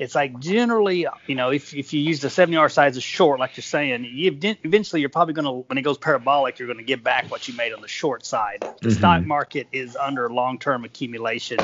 [0.00, 3.58] it's like generally, you know, if, if you use the 70 RSI as short, like
[3.58, 6.84] you're saying, you eventually you're probably going to, when it goes parabolic, you're going to
[6.84, 8.60] get back what you made on the short side.
[8.62, 8.90] The mm-hmm.
[8.92, 11.60] stock market is under long term accumulation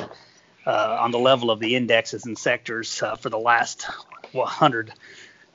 [0.66, 3.86] uh, on the level of the indexes and sectors uh, for the last
[4.32, 4.92] 100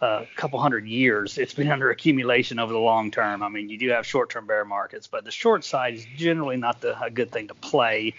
[0.02, 3.44] a uh, couple hundred years, it's been under accumulation over the long term.
[3.44, 6.82] I mean, you do have short-term bear markets, but the short side is generally not
[6.82, 8.16] the, a good thing to play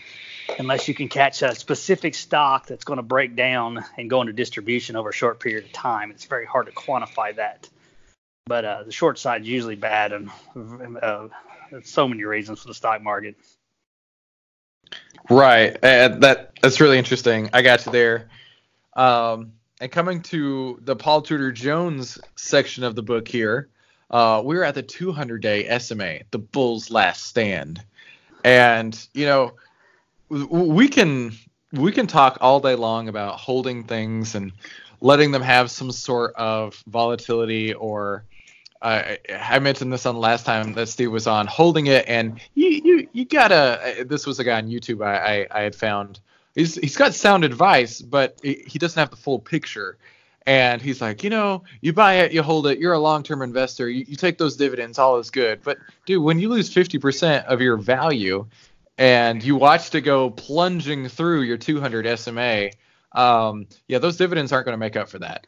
[0.60, 4.32] unless you can catch a specific stock that's going to break down and go into
[4.32, 6.12] distribution over a short period of time.
[6.12, 7.68] It's very hard to quantify that.
[8.46, 10.30] But uh, the short side is usually bad, and
[11.02, 11.28] uh,
[11.82, 13.34] so many reasons for the stock market.
[15.28, 15.76] Right.
[15.82, 17.50] And that that's really interesting.
[17.52, 18.28] I got you there.
[18.94, 23.68] Um, and coming to the Paul Tudor Jones section of the book here,
[24.12, 27.82] uh, we're at the 200 day SMA, the Bull's Last Stand.
[28.44, 29.54] And, you know,
[30.28, 31.32] we can
[31.72, 34.52] we can talk all day long about holding things and
[35.00, 38.24] letting them have some sort of volatility or
[38.82, 42.40] uh, I mentioned this on the last time that Steve was on holding it and
[42.54, 46.20] you you, you gotta this was a guy on YouTube I, I, I had found
[46.54, 49.98] he's he's got sound advice, but he doesn't have the full picture.
[50.44, 53.88] And he's like, you know, you buy it, you hold it, you're a long-term investor,
[53.88, 55.62] you, you take those dividends, all is good.
[55.62, 58.46] But dude, when you lose 50% of your value
[58.98, 62.70] and you watch it go plunging through your 200 SMA,
[63.12, 65.46] um, yeah, those dividends aren't going to make up for that.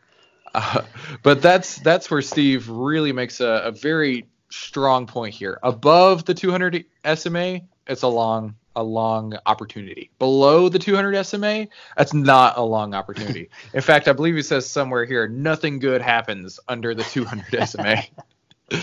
[0.54, 0.82] Uh,
[1.24, 5.58] but that's that's where Steve really makes a, a very strong point here.
[5.62, 6.84] Above the 200
[7.16, 10.10] SMA, it's a long a long opportunity.
[10.18, 13.50] Below the 200 SMA, that's not a long opportunity.
[13.74, 18.02] In fact, I believe he says somewhere here, nothing good happens under the 200 SMA.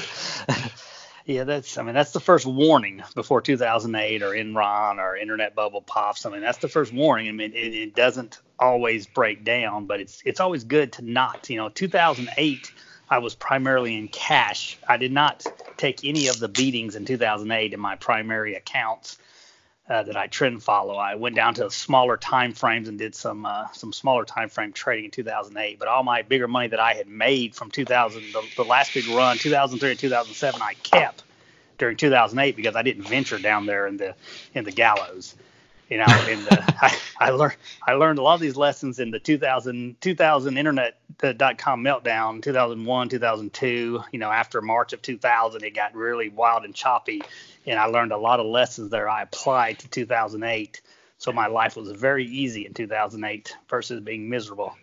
[1.25, 5.81] yeah, that's I mean that's the first warning before 2008 or Enron or internet bubble
[5.81, 6.25] pops.
[6.25, 7.27] I mean that's the first warning.
[7.27, 11.49] I mean it, it doesn't always break down, but it's it's always good to not.
[11.49, 12.73] You know, 2008.
[13.09, 14.77] I was primarily in cash.
[14.87, 19.17] I did not take any of the beatings in 2008 in my primary accounts
[19.91, 20.95] uh, that I trend follow.
[20.95, 24.71] I went down to smaller time frames and did some uh, some smaller time frame
[24.71, 25.79] trading in 2008.
[25.79, 29.09] But all my bigger money that I had made from 2000, the, the last big
[29.09, 31.23] run, 2003 and 2007, I kept
[31.77, 34.15] during 2008 because I didn't venture down there in the
[34.53, 35.35] in the gallows.
[35.91, 39.11] You know, in the I, I learned I learned a lot of these lessons in
[39.11, 44.03] the 2000 2000 internet.com uh, meltdown, 2001, 2002.
[44.11, 47.21] You know, after March of 2000, it got really wild and choppy
[47.65, 50.81] and I learned a lot of lessons there I applied to 2008.
[51.17, 54.75] So my life was very easy in 2008 versus being miserable.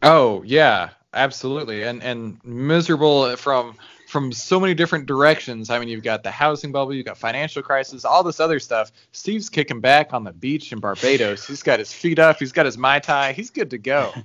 [0.00, 3.76] Oh yeah, absolutely, and and miserable from
[4.12, 5.70] from so many different directions.
[5.70, 8.92] I mean, you've got the housing bubble, you've got financial crisis, all this other stuff.
[9.12, 11.46] Steve's kicking back on the beach in Barbados.
[11.46, 14.12] He's got his feet up, he's got his mai tai, he's good to go.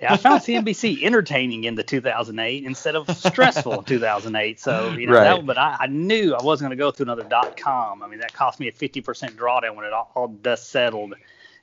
[0.00, 4.58] Yeah, I found CNBC entertaining in the 2008 instead of stressful in 2008.
[4.58, 5.36] So you know, right.
[5.36, 8.02] that, but I, I, knew I wasn't going to go through another dot com.
[8.02, 11.14] I mean, that cost me a 50% drawdown when it all, all dust settled,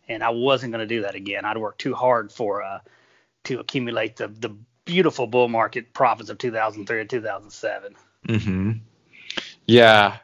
[0.07, 1.43] and I wasn't going to do that again.
[1.43, 2.79] I'd worked too hard for uh,
[3.43, 4.55] to accumulate the the
[4.89, 7.95] beautiful bull market profits of 2003 and 2007.
[8.27, 8.71] Mm-hmm.
[9.67, 10.17] Yeah,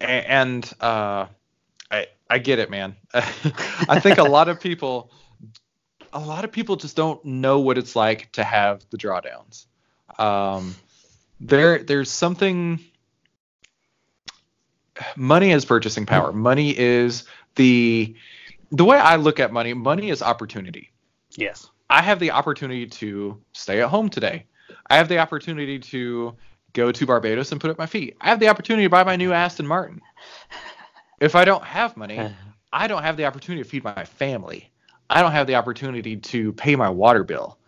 [0.00, 1.26] and uh,
[1.90, 2.96] I I get it, man.
[3.14, 5.10] I think a lot of people
[6.12, 9.66] a lot of people just don't know what it's like to have the drawdowns.
[10.18, 10.76] Um,
[11.40, 12.80] there, there's something.
[15.16, 16.32] Money is purchasing power.
[16.32, 17.24] Money is
[17.56, 18.14] the
[18.70, 19.74] the way I look at money.
[19.74, 20.90] Money is opportunity.
[21.36, 21.68] Yes.
[21.88, 24.46] I have the opportunity to stay at home today.
[24.90, 26.36] I have the opportunity to
[26.72, 28.16] go to Barbados and put up my feet.
[28.20, 30.00] I have the opportunity to buy my new Aston Martin.
[31.20, 32.20] If I don't have money,
[32.72, 34.70] I don't have the opportunity to feed my family.
[35.08, 37.58] I don't have the opportunity to pay my water bill.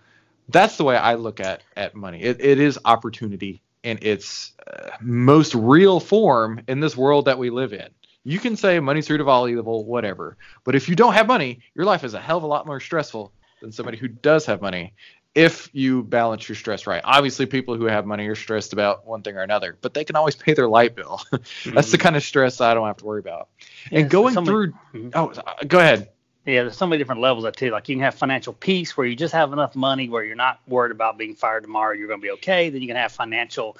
[0.48, 2.22] That's the way I look at at money.
[2.22, 7.50] It, it is opportunity in its uh, most real form in this world that we
[7.50, 7.88] live in.
[8.24, 11.60] You can say money's root of all evil, whatever, but if you don't have money,
[11.74, 14.60] your life is a hell of a lot more stressful than somebody who does have
[14.62, 14.94] money.
[15.34, 19.22] If you balance your stress right, obviously people who have money are stressed about one
[19.22, 21.20] thing or another, but they can always pay their light bill.
[21.30, 21.90] That's mm-hmm.
[21.90, 23.48] the kind of stress I don't have to worry about.
[23.90, 25.10] Yeah, and going somebody, through, mm-hmm.
[25.14, 26.10] oh, go ahead.
[26.44, 27.70] Yeah, there's so many different levels of too.
[27.70, 30.60] Like you can have financial peace where you just have enough money where you're not
[30.66, 31.92] worried about being fired tomorrow.
[31.92, 32.70] You're going to be okay.
[32.70, 33.76] Then you can have financial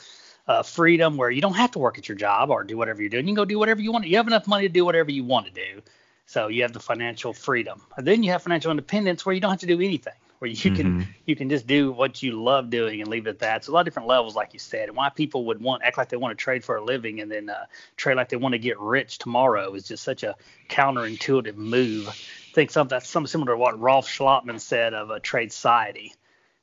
[0.47, 3.09] uh, freedom where you don't have to work at your job or do whatever you're
[3.09, 3.27] doing.
[3.27, 4.07] You can go do whatever you want.
[4.07, 5.83] You have enough money to do whatever you want to do.
[6.29, 7.81] So you have the financial freedom.
[7.97, 10.57] And then you have financial independence where you don't have to do anything, where you
[10.57, 10.77] mm-hmm.
[10.77, 13.65] can you can just do what you love doing and leave it at that.
[13.65, 15.97] So a lot of different levels, like you said, and why people would want act
[15.97, 17.65] like they want to trade for a living and then uh,
[17.97, 20.37] trade like they want to get rich tomorrow is just such a
[20.69, 22.09] counterintuitive move.
[22.09, 26.13] I think something that's something similar to what Rolf Schlotmann said of a Tradeciety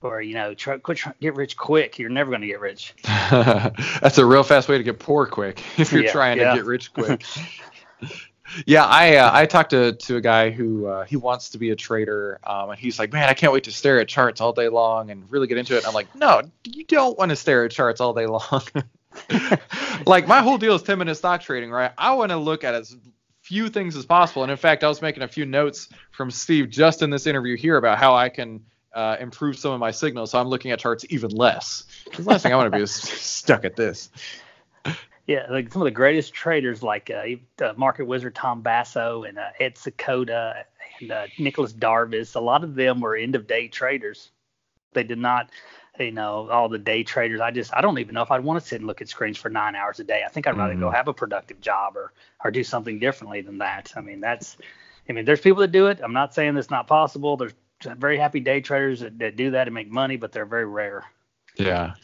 [0.02, 2.94] or you know try, quit try, get rich quick you're never going to get rich
[3.04, 6.52] that's a real fast way to get poor quick if you're yeah, trying yeah.
[6.52, 7.24] to get rich quick
[8.66, 11.72] yeah i uh, i talked to to a guy who uh, he wants to be
[11.72, 14.54] a trader um, and he's like man i can't wait to stare at charts all
[14.54, 17.66] day long and really get into it i'm like no you don't want to stare
[17.66, 18.62] at charts all day long
[20.06, 22.74] like my whole deal is 10 minute stock trading right i want to look at
[22.76, 22.96] as
[23.42, 26.70] few things as possible and in fact i was making a few notes from steve
[26.70, 28.60] just in this interview here about how i can
[28.96, 30.32] uh, improve some of my signals.
[30.32, 31.84] So I'm looking at charts even less.
[32.16, 34.10] The last thing I want to be is stuck at this.
[35.28, 39.40] Yeah, like some of the greatest traders, like uh, uh, market wizard Tom Basso and
[39.40, 40.64] uh, Ed Seykota
[41.00, 44.30] and uh, Nicolas Darvas, a lot of them were end of day traders.
[44.94, 45.50] They did not,
[46.00, 47.42] you know, all the day traders.
[47.42, 49.38] I just, I don't even know if I'd want to sit and look at screens
[49.38, 50.22] for nine hours a day.
[50.24, 50.84] I think I'd rather mm-hmm.
[50.84, 53.92] go have a productive job or or do something differently than that.
[53.96, 54.58] I mean, that's,
[55.10, 56.02] I mean, there's people that do it.
[56.04, 57.36] I'm not saying it's not possible.
[57.36, 57.54] There's
[57.98, 61.04] very happy day traders that, that do that and make money, but they're very rare.
[61.58, 61.96] Yeah.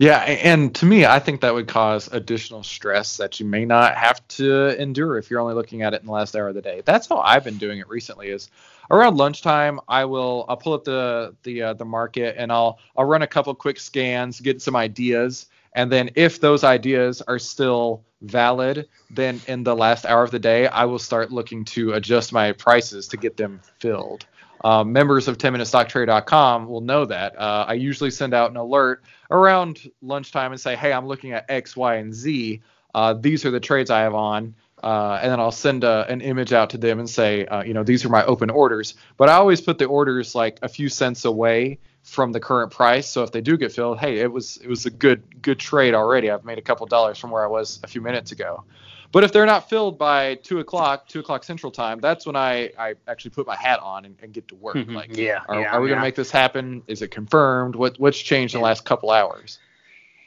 [0.00, 3.96] Yeah, and to me, I think that would cause additional stress that you may not
[3.96, 6.62] have to endure if you're only looking at it in the last hour of the
[6.62, 6.80] day.
[6.86, 8.28] That's how I've been doing it recently.
[8.28, 8.48] Is
[8.90, 13.04] around lunchtime, I will I'll pull up the the uh, the market and I'll I'll
[13.04, 18.02] run a couple quick scans, get some ideas, and then if those ideas are still
[18.22, 22.32] valid, then in the last hour of the day, I will start looking to adjust
[22.32, 24.24] my prices to get them filled.
[24.64, 27.38] Uh, members of 10minutestocktrader.com will know that.
[27.38, 31.46] Uh, I usually send out an alert around lunchtime and say, hey, I'm looking at
[31.48, 32.60] X, Y, and Z.
[32.94, 34.54] Uh, these are the trades I have on.
[34.82, 37.74] Uh, and then I'll send a, an image out to them and say, uh, you
[37.74, 38.94] know, these are my open orders.
[39.16, 43.08] But I always put the orders like a few cents away from the current price.
[43.08, 45.94] So if they do get filled, hey, it was it was a good good trade
[45.94, 46.30] already.
[46.30, 48.64] I've made a couple dollars from where I was a few minutes ago.
[49.12, 52.70] But if they're not filled by two o'clock, two o'clock central time, that's when I,
[52.78, 54.76] I actually put my hat on and, and get to work.
[54.76, 54.94] Mm-hmm.
[54.94, 55.96] Like, yeah, are, yeah, are we yeah.
[55.96, 56.82] gonna make this happen?
[56.86, 57.74] Is it confirmed?
[57.74, 59.58] What what's changed in the last couple hours?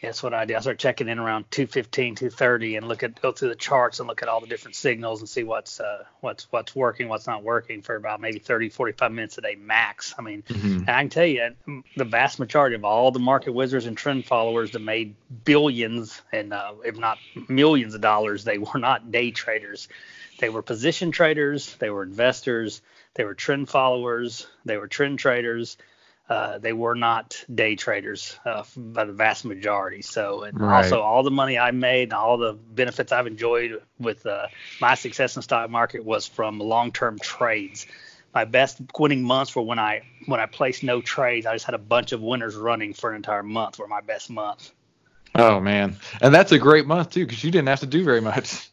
[0.08, 0.56] That's what I do.
[0.56, 4.08] I start checking in around 215, 230, and look at go through the charts and
[4.08, 7.42] look at all the different signals and see what's uh, what's what's working, what's not
[7.42, 10.13] working for about maybe 30, 45 minutes a day max.
[10.20, 10.89] I mean, mm-hmm.
[10.89, 11.56] I can tell you
[11.96, 16.54] the vast majority of all the market wizards and trend followers that made billions and
[16.54, 19.88] uh, if not millions of dollars, they were not day traders.
[20.39, 21.76] They were position traders.
[21.76, 22.82] They were investors.
[23.13, 24.48] They were trend followers.
[24.66, 25.78] They were trend traders
[26.30, 30.02] uh, they were not day traders uh, by the vast majority.
[30.02, 30.78] So, and right.
[30.78, 34.48] also all the money I made and all the benefits I've enjoyed with uh,
[34.80, 37.88] my success in the stock market was from long-term trades.
[38.34, 41.46] My best winning months were when I when I placed no trades.
[41.46, 43.78] I just had a bunch of winners running for an entire month.
[43.78, 44.72] Were my best month.
[45.36, 48.22] Oh man, and that's a great month too because you didn't have to do very
[48.22, 48.70] much.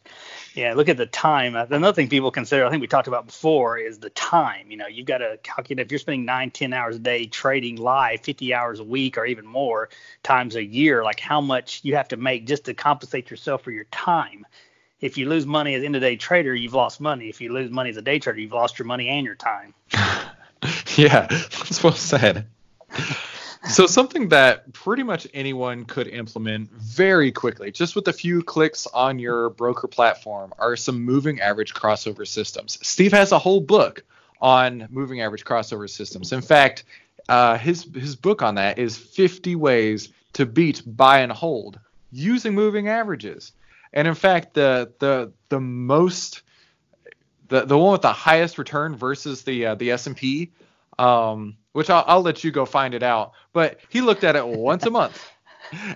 [0.53, 1.55] Yeah, look at the time.
[1.55, 4.69] Another thing people consider, I think we talked about before, is the time.
[4.69, 7.77] You know, you've got to calculate if you're spending nine, ten hours a day trading
[7.77, 9.89] live, 50 hours a week, or even more
[10.23, 13.71] times a year, like how much you have to make just to compensate yourself for
[13.71, 14.45] your time.
[14.99, 17.29] If you lose money as an end of day trader, you've lost money.
[17.29, 19.73] If you lose money as a day trader, you've lost your money and your time.
[20.95, 22.45] yeah, that's well said
[23.69, 28.87] so something that pretty much anyone could implement very quickly, just with a few clicks
[28.87, 32.79] on your broker platform, are some moving average crossover systems.
[32.81, 34.03] Steve has a whole book
[34.41, 36.31] on moving average crossover systems.
[36.31, 36.83] In fact,
[37.29, 41.79] uh, his his book on that is 50 ways to beat buy and hold
[42.11, 43.51] using moving averages.
[43.93, 46.41] And in fact, the the the most
[47.49, 50.51] the the one with the highest return versus the uh, the S&P
[50.97, 53.33] um, which I'll, I'll let you go find it out.
[53.53, 55.31] But he looked at it once a month,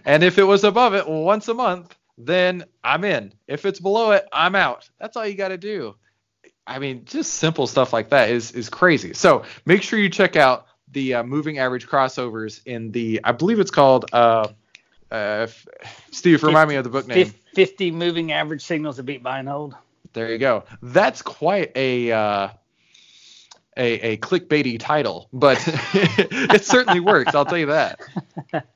[0.06, 3.34] and if it was above it once a month, then I'm in.
[3.48, 4.90] If it's below it, I'm out.
[5.00, 5.96] That's all you got to do.
[6.68, 9.14] I mean, just simple stuff like that is is crazy.
[9.14, 13.60] So make sure you check out the uh, moving average crossovers in the I believe
[13.60, 14.06] it's called.
[14.12, 14.48] Uh,
[15.12, 15.48] uh,
[16.12, 17.32] Steve, 50, remind me of the book name.
[17.54, 19.76] 50 moving average signals to beat buy and hold.
[20.14, 20.64] There you go.
[20.82, 22.50] That's quite a uh,
[23.78, 25.62] a, a clickbaity title, but
[25.94, 27.36] it certainly works.
[27.36, 28.00] I'll tell you that.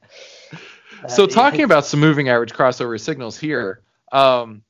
[1.08, 3.82] so talking about some moving average crossover signals here,
[4.12, 4.64] um,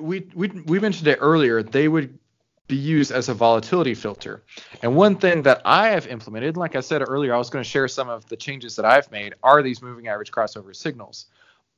[0.00, 1.62] we, we we mentioned it earlier.
[1.62, 2.18] They would
[2.66, 4.42] be used as a volatility filter.
[4.82, 7.68] And one thing that I have implemented, like I said earlier, I was going to
[7.68, 11.26] share some of the changes that I've made, are these moving average crossover signals.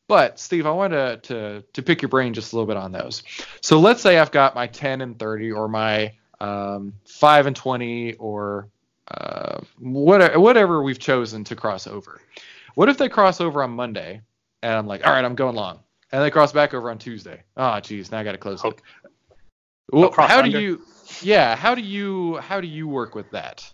[0.07, 2.93] But Steve, I want to, to to pick your brain just a little bit on
[2.93, 3.23] those.
[3.61, 8.15] So let's say I've got my 10 and 30 or my um, 5 and 20
[8.15, 8.69] or
[9.09, 12.21] uh, whatever, whatever we've chosen to cross over.
[12.75, 14.21] What if they cross over on Monday
[14.63, 15.81] and I'm like, all right, I'm going long,
[16.13, 17.43] and they cross back over on Tuesday?
[17.57, 18.81] Oh, geez, now I got to close it.
[19.91, 20.83] Well, how do you?
[21.23, 23.73] Yeah, how do you how do you work with that?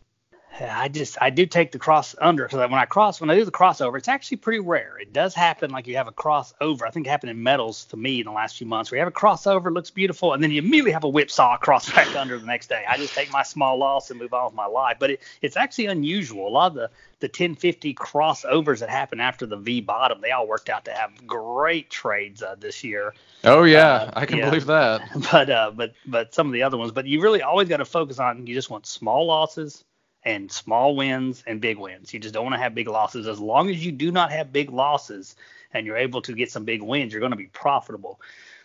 [0.61, 3.45] I just I do take the cross under because when I cross when I do
[3.45, 4.99] the crossover, it's actually pretty rare.
[5.01, 6.83] It does happen like you have a crossover.
[6.83, 9.05] I think it happened in metals to me in the last few months where you
[9.05, 12.39] have a crossover, looks beautiful, and then you immediately have a whipsaw cross back under
[12.39, 12.85] the next day.
[12.89, 14.99] I just take my small loss and move on with my life.
[15.01, 16.47] But it, it's actually unusual.
[16.47, 16.91] A lot of the
[17.21, 21.27] the 1050 crossovers that happen after the V bottom, they all worked out to have
[21.27, 23.15] great trades uh, this year.
[23.45, 24.51] Oh yeah, uh, I can yeah.
[24.51, 25.03] believe that.
[25.33, 27.85] But uh, but but some of the other ones, but you really always got to
[27.85, 28.47] focus on.
[28.47, 29.85] You just want small losses
[30.25, 32.15] and small wins and big wins.
[32.15, 33.27] You just don't want to have big losses.
[33.27, 35.37] As long as you do not have big losses
[35.73, 38.21] and you're able to get some big wins, you're going to be profitable.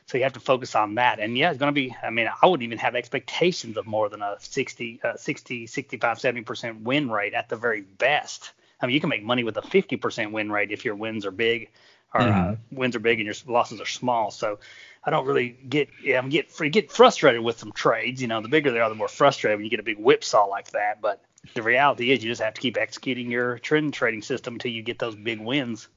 [0.05, 1.20] So you have to focus on that.
[1.20, 4.10] And yeah, it's going to be, I mean, I wouldn't even have expectations of more
[4.10, 8.51] than a 60, uh, 60, 65, 70% win rate at the very best.
[8.82, 11.32] I mean, you can make money with a 50% win rate if your wins are
[11.32, 11.70] big
[12.14, 12.51] or uh, mm-hmm.
[12.53, 14.32] uh, wins are big and your losses are small.
[14.32, 14.60] So
[15.03, 18.22] I don't really get, yeah, I'm get, get frustrated with some trades.
[18.22, 20.45] You know, the bigger they are, the more frustrated when you get a big whipsaw
[20.47, 21.01] like that.
[21.01, 21.22] But
[21.54, 24.82] the reality is you just have to keep executing your trend trading system until you
[24.82, 25.88] get those big wins.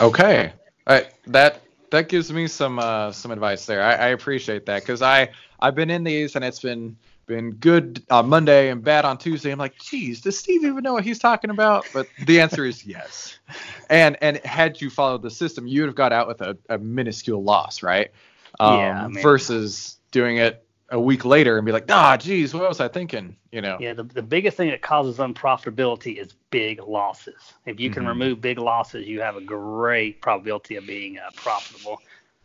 [0.00, 0.52] Okay,
[0.86, 1.12] All right.
[1.26, 3.82] that that gives me some uh, some advice there.
[3.82, 6.96] I, I appreciate that because I I've been in these and it's been
[7.26, 9.52] been good on Monday and bad on Tuesday.
[9.52, 11.86] I'm like, geez, does Steve even know what he's talking about?
[11.92, 13.38] But the answer is yes.
[13.88, 16.78] And and had you followed the system, you would have got out with a, a
[16.78, 18.12] minuscule loss, right?
[18.60, 19.08] Um, yeah.
[19.08, 23.36] Versus doing it a week later and be like, ah, geez, what was I thinking?
[23.52, 23.76] You know.
[23.80, 27.54] Yeah, the, the biggest thing that causes unprofitability is big losses.
[27.66, 28.08] If you can mm-hmm.
[28.08, 32.00] remove big losses, you have a great probability of being uh, profitable.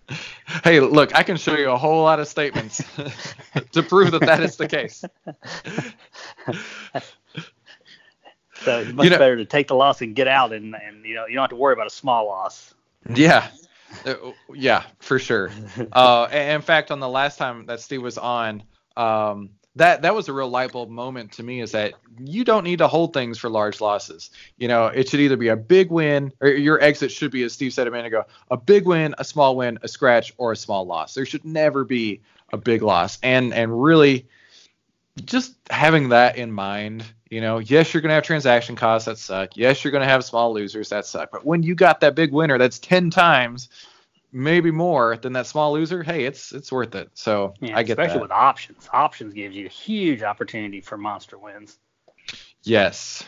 [0.63, 2.77] Hey, look, I can show you a whole lot of statements
[3.71, 5.03] to prove that that is the case.
[8.61, 11.03] so it's much you know, better to take the loss and get out, and, and
[11.03, 12.75] you know you don't have to worry about a small loss.
[13.15, 13.49] Yeah,
[14.53, 15.51] yeah, for sure.
[15.91, 18.63] Uh, in fact, on the last time that Steve was on,
[18.97, 21.61] um, that that was a real light bulb moment to me.
[21.61, 24.29] Is that you don't need to hold things for large losses.
[24.57, 27.53] You know, it should either be a big win, or your exit should be, as
[27.53, 30.55] Steve said a minute ago, a big win, a small win, a scratch, or a
[30.55, 31.13] small loss.
[31.13, 32.21] There should never be
[32.53, 33.17] a big loss.
[33.21, 34.27] And and really,
[35.25, 37.03] just having that in mind
[37.35, 39.57] you know, yes, you're going to have transaction costs that suck.
[39.57, 41.31] Yes, you're going to have small losers that suck.
[41.33, 43.67] But when you got that big winner that's 10 times,
[44.31, 47.09] maybe more than that small loser, hey, it's it's worth it.
[47.13, 48.21] So yeah, I get especially that.
[48.21, 48.87] with options.
[48.93, 51.77] Options gives you a huge opportunity for monster wins.
[52.63, 53.25] Yes.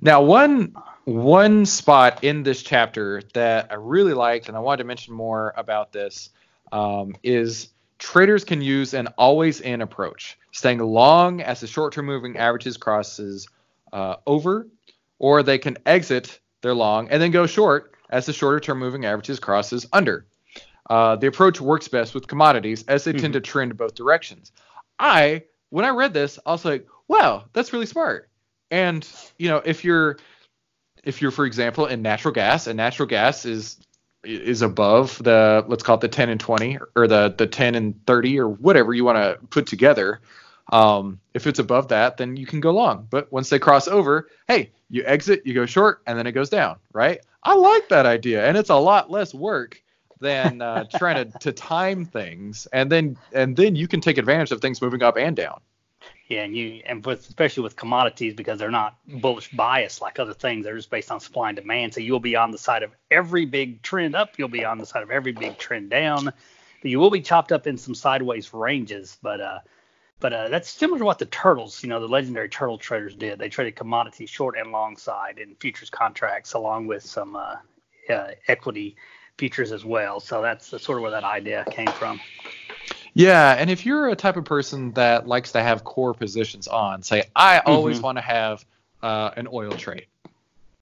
[0.00, 4.86] Now, one one spot in this chapter that I really liked, and I wanted to
[4.86, 6.30] mention more about this,
[6.70, 12.06] um, is traders can use an always in approach, staying long as the short term
[12.06, 13.48] moving averages crosses
[13.92, 14.66] uh, over,
[15.18, 19.04] or they can exit their long and then go short as the shorter term moving
[19.04, 20.26] averages crosses under.
[20.88, 23.20] Uh, the approach works best with commodities as they mm-hmm.
[23.20, 24.52] tend to trend both directions.
[24.98, 28.30] I, when I read this, I was like, wow, that's really smart.
[28.70, 29.06] And
[29.38, 30.18] you know, if you're
[31.04, 33.78] if you're, for example, in natural gas, and natural gas is
[34.24, 38.06] is above the let's call it the 10 and 20 or the the 10 and
[38.06, 40.20] 30 or whatever you want to put together.
[40.70, 43.06] Um, if it's above that then you can go long.
[43.08, 46.50] But once they cross over hey you exit you go short and then it goes
[46.50, 47.20] down right?
[47.42, 49.82] I like that idea and it's a lot less work
[50.20, 52.66] than uh, trying to, to time things.
[52.72, 55.60] And then and then you can take advantage of things moving up and down
[56.28, 60.34] yeah, and you and with, especially with commodities because they're not bullish bias like other
[60.34, 60.64] things.
[60.64, 61.94] They're just based on supply and demand.
[61.94, 64.38] So you'll be on the side of every big trend up.
[64.38, 66.26] You'll be on the side of every big trend down.
[66.26, 69.16] But you will be chopped up in some sideways ranges.
[69.22, 69.58] But uh,
[70.20, 73.38] but uh, that's similar to what the turtles, you know, the legendary turtle traders did.
[73.38, 77.56] They traded commodities short and long side in futures contracts along with some uh,
[78.10, 78.96] uh, equity
[79.38, 80.18] futures as well.
[80.20, 82.20] So that's, that's sort of where that idea came from.
[83.18, 87.02] Yeah, and if you're a type of person that likes to have core positions on,
[87.02, 88.04] say I always mm-hmm.
[88.04, 88.64] want to have
[89.02, 90.06] uh, an oil trade,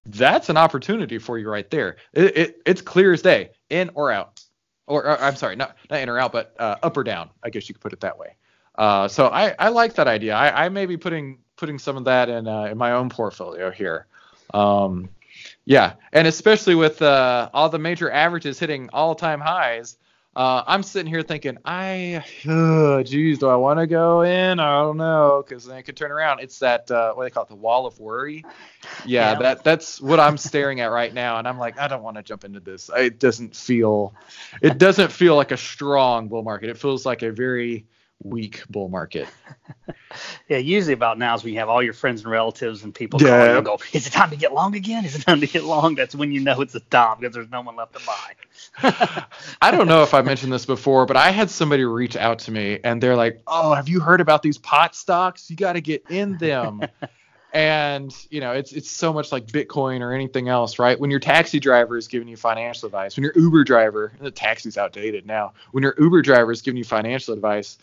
[0.05, 1.97] that's an opportunity for you right there.
[2.13, 4.43] It, it, it's clear as day, in or out,
[4.85, 7.31] or, or I'm sorry, not not in or out, but uh, up or down.
[7.41, 8.35] I guess you could put it that way.
[8.75, 10.35] Uh, so I, I like that idea.
[10.35, 13.71] I, I may be putting putting some of that in uh, in my own portfolio
[13.71, 14.05] here.
[14.53, 15.09] Um,
[15.65, 19.97] yeah, and especially with uh, all the major averages hitting all time highs,
[20.37, 24.59] Uh, I'm sitting here thinking, I, uh, geez, do I want to go in?
[24.59, 26.41] I don't know, because then I could turn around.
[26.41, 28.45] It's that uh, what do they call it, the wall of worry.
[29.03, 29.39] Yeah, Yeah.
[29.39, 32.23] that that's what I'm staring at right now, and I'm like, I don't want to
[32.23, 32.91] jump into this.
[32.95, 34.13] It doesn't feel,
[34.61, 36.69] it doesn't feel like a strong bull market.
[36.69, 37.87] It feels like a very
[38.23, 39.27] weak bull market.
[40.47, 43.19] Yeah, usually about now is when you have all your friends and relatives and people
[43.21, 43.29] Yeah.
[43.29, 45.03] calling and go, is it time to get long again?
[45.05, 45.95] Is it time to get long?
[45.95, 48.33] That's when you know it's a top because there's no one left to buy.
[48.83, 52.51] I don't know if I mentioned this before, but I had somebody reach out to
[52.51, 55.49] me and they're like, "Oh, have you heard about these pot stocks?
[55.49, 56.81] You got to get in them."
[57.53, 60.99] and you know, it's it's so much like Bitcoin or anything else, right?
[60.99, 64.77] When your taxi driver is giving you financial advice, when your Uber driver, the taxi's
[64.77, 65.53] outdated now.
[65.71, 67.77] When your Uber driver is giving you financial advice,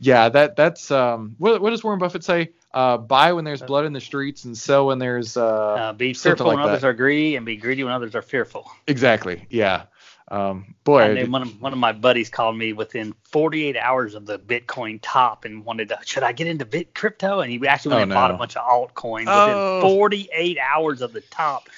[0.00, 2.50] yeah, that that's um, what, what does Warren Buffett say?
[2.72, 6.14] Uh, buy when there's blood in the streets and sell when there's uh, Uh, be
[6.14, 8.70] fearful like when others are greedy and be greedy when others are fearful.
[8.86, 9.84] exactly, yeah.
[10.30, 14.14] Um, boy, And then one of, one of my buddies called me within 48 hours
[14.14, 17.40] of the Bitcoin top and wanted to, should I get into bit crypto?
[17.40, 19.80] And he actually went Oh, and bought a bunch of altcoins Oh.
[19.80, 21.68] within 48 hours of the top.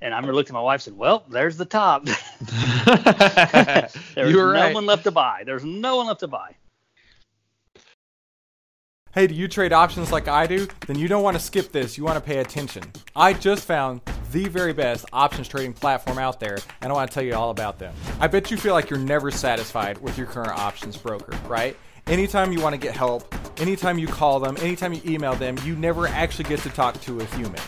[0.00, 2.06] And I remember looking at my wife and said, well, there's the top.
[4.14, 4.74] There's you were no right.
[4.74, 5.42] one left to buy.
[5.44, 6.54] There's no one left to buy.
[9.12, 10.68] Hey, do you trade options like I do?
[10.86, 11.98] Then you don't want to skip this.
[11.98, 12.84] You want to pay attention.
[13.16, 17.14] I just found the very best options trading platform out there, and I want to
[17.14, 17.92] tell you all about them.
[18.20, 21.76] I bet you feel like you're never satisfied with your current options broker, right?
[22.06, 25.74] Anytime you want to get help, anytime you call them, anytime you email them, you
[25.74, 27.60] never actually get to talk to a human.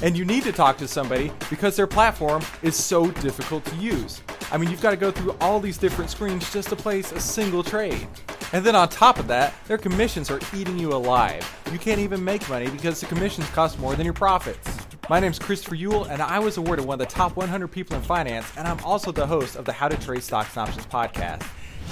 [0.00, 4.22] And you need to talk to somebody because their platform is so difficult to use.
[4.52, 7.18] I mean, you've got to go through all these different screens just to place a
[7.18, 8.06] single trade.
[8.52, 11.44] And then on top of that, their commissions are eating you alive.
[11.72, 14.68] You can't even make money because the commissions cost more than your profits.
[15.10, 18.02] My name's Christopher Uhl, and I was awarded one of the top 100 people in
[18.02, 21.46] finance, and I'm also the host of the How to Trade Stocks and Options podcast.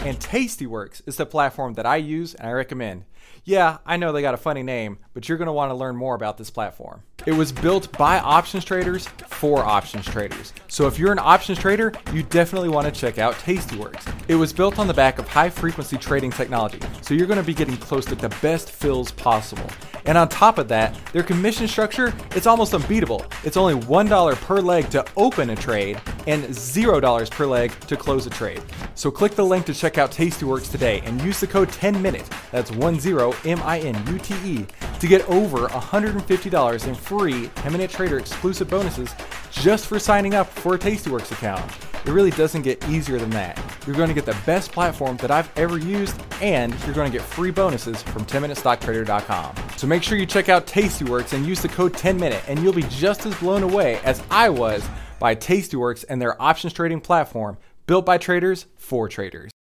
[0.05, 3.05] And Tastyworks is the platform that I use and I recommend.
[3.45, 5.97] Yeah, I know they got a funny name, but you're going to want to learn
[5.97, 7.03] more about this platform.
[7.27, 10.53] It was built by options traders for options traders.
[10.69, 14.15] So if you're an options trader, you definitely want to check out Tastyworks.
[14.29, 17.45] It was built on the back of high frequency trading technology, so you're going to
[17.45, 19.67] be getting close to the best fills possible.
[20.05, 23.25] And on top of that, their commission structure, it's almost unbeatable.
[23.45, 28.27] It's only $1 per leg to open a trade and $0 per leg to close
[28.27, 28.63] a trade.
[28.95, 32.71] So click the link to check out Tastyworks today and use the code 10MINUTE, that's
[32.71, 34.67] 10 M I N U T E,
[35.01, 39.15] to get over $150 in free 10 Minute Trader exclusive bonuses
[39.51, 41.92] just for signing up for a Tastyworks account.
[42.05, 43.61] It really doesn't get easier than that.
[43.87, 47.17] You're going to get the best platform that I've ever used, and you're going to
[47.17, 49.55] get free bonuses from 10MinuteStockTrader.com.
[49.77, 52.83] So make sure you check out Tastyworks and use the code 10Minute, and you'll be
[52.85, 54.87] just as blown away as I was
[55.21, 59.53] by Tastyworks and their options trading platform built by traders for traders.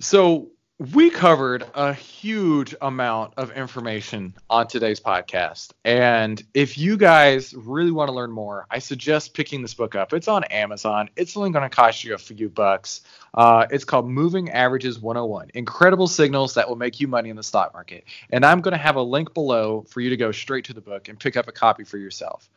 [0.00, 5.72] So we covered a huge amount of information on today's podcast.
[5.86, 10.12] And if you guys really want to learn more, I suggest picking this book up.
[10.12, 11.08] It's on Amazon.
[11.16, 13.00] It's only going to cost you a few bucks.
[13.32, 17.42] Uh, it's called Moving Averages 101 Incredible Signals That Will Make You Money in the
[17.42, 18.04] Stock Market.
[18.28, 20.82] And I'm going to have a link below for you to go straight to the
[20.82, 22.50] book and pick up a copy for yourself.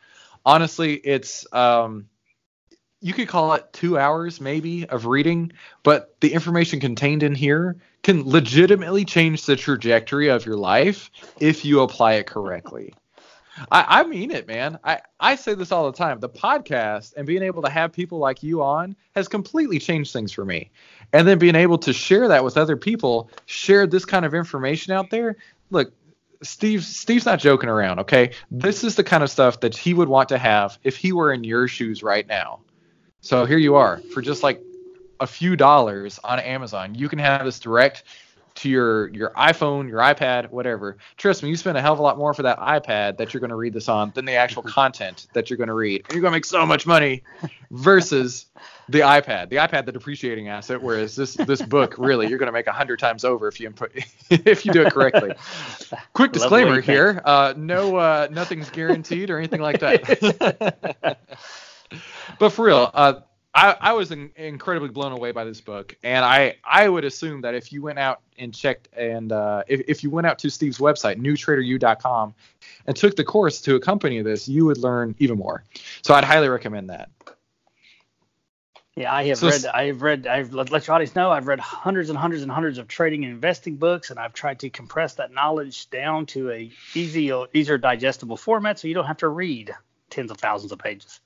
[0.44, 1.50] Honestly, it's.
[1.54, 2.09] Um,
[3.00, 7.76] you could call it two hours maybe of reading, but the information contained in here
[8.02, 12.92] can legitimately change the trajectory of your life if you apply it correctly.
[13.70, 14.78] I, I mean it, man.
[14.84, 16.20] I, I say this all the time.
[16.20, 20.32] The podcast and being able to have people like you on has completely changed things
[20.32, 20.70] for me.
[21.12, 24.92] And then being able to share that with other people, share this kind of information
[24.92, 25.36] out there.
[25.70, 25.92] Look,
[26.42, 28.30] Steve Steve's not joking around, okay?
[28.50, 31.32] This is the kind of stuff that he would want to have if he were
[31.32, 32.60] in your shoes right now.
[33.20, 34.62] So here you are for just like
[35.20, 36.94] a few dollars on Amazon.
[36.94, 38.04] You can have this direct
[38.56, 40.96] to your your iPhone, your iPad, whatever.
[41.16, 43.40] Trust me, you spend a hell of a lot more for that iPad that you're
[43.40, 46.02] going to read this on than the actual content that you're going to read.
[46.04, 47.22] And you're going to make so much money
[47.70, 48.46] versus
[48.88, 49.50] the iPad.
[49.50, 52.72] The iPad, the depreciating asset, whereas this this book, really, you're going to make a
[52.72, 53.92] hundred times over if you input
[54.30, 55.30] if you do it correctly.
[56.12, 61.18] Quick Love the way disclaimer here: uh, no, uh, nothing's guaranteed or anything like that.
[62.38, 63.20] But for real, uh,
[63.54, 67.40] I, I was in, incredibly blown away by this book, and I, I would assume
[67.40, 70.50] that if you went out and checked, and uh, if, if you went out to
[70.50, 72.34] Steve's website, newtraderu.com,
[72.86, 75.64] and took the course to accompany this, you would learn even more.
[76.02, 77.10] So I'd highly recommend that.
[78.96, 79.66] Yeah, I have So- read.
[79.66, 80.26] I have read.
[80.26, 81.30] I've let, let your audience know.
[81.30, 84.60] I've read hundreds and hundreds and hundreds of trading and investing books, and I've tried
[84.60, 89.18] to compress that knowledge down to a easy, easier digestible format, so you don't have
[89.18, 89.74] to read
[90.08, 91.20] tens of thousands of pages.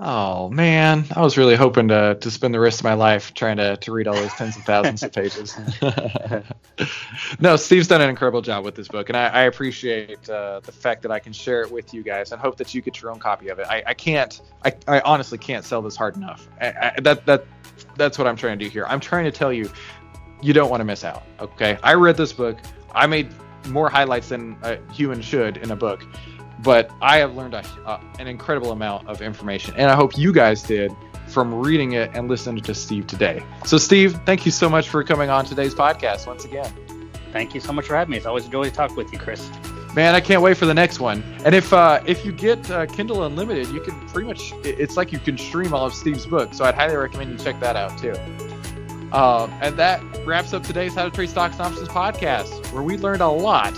[0.00, 3.58] Oh man, I was really hoping to to spend the rest of my life trying
[3.58, 5.56] to to read all those tens of thousands of pages.
[7.40, 10.72] no, Steve's done an incredible job with this book, and I, I appreciate uh, the
[10.72, 13.12] fact that I can share it with you guys, and hope that you get your
[13.12, 13.68] own copy of it.
[13.68, 16.48] I, I can't, I, I honestly can't sell this hard enough.
[16.60, 17.44] I, I, that that
[17.96, 18.86] that's what I'm trying to do here.
[18.88, 19.70] I'm trying to tell you,
[20.42, 21.22] you don't want to miss out.
[21.38, 22.58] Okay, I read this book.
[22.96, 23.28] I made
[23.68, 26.04] more highlights than a human should in a book
[26.60, 30.32] but I have learned a, uh, an incredible amount of information, and I hope you
[30.32, 30.92] guys did
[31.26, 33.42] from reading it and listening to Steve today.
[33.64, 36.72] So, Steve, thank you so much for coming on today's podcast once again.
[37.32, 38.16] Thank you so much for having me.
[38.18, 39.50] It's always a joy to talk with you, Chris.
[39.94, 41.22] Man, I can't wait for the next one.
[41.44, 45.12] And if uh, if you get uh, Kindle Unlimited, you can pretty much it's like
[45.12, 46.58] you can stream all of Steve's books.
[46.58, 48.14] So I'd highly recommend you check that out too.
[49.12, 52.98] Um, and that wraps up today's How to Trade Stocks and Options podcast, where we
[52.98, 53.72] learned a lot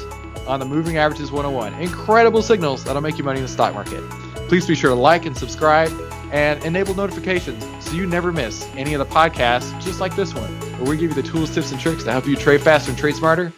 [0.47, 1.75] on the Moving Averages 101.
[1.83, 4.03] Incredible signals that'll make you money in the stock market.
[4.49, 5.91] Please be sure to like and subscribe
[6.33, 10.51] and enable notifications so you never miss any of the podcasts just like this one,
[10.79, 12.99] where we give you the tools, tips, and tricks to help you trade faster and
[12.99, 13.53] trade smarter.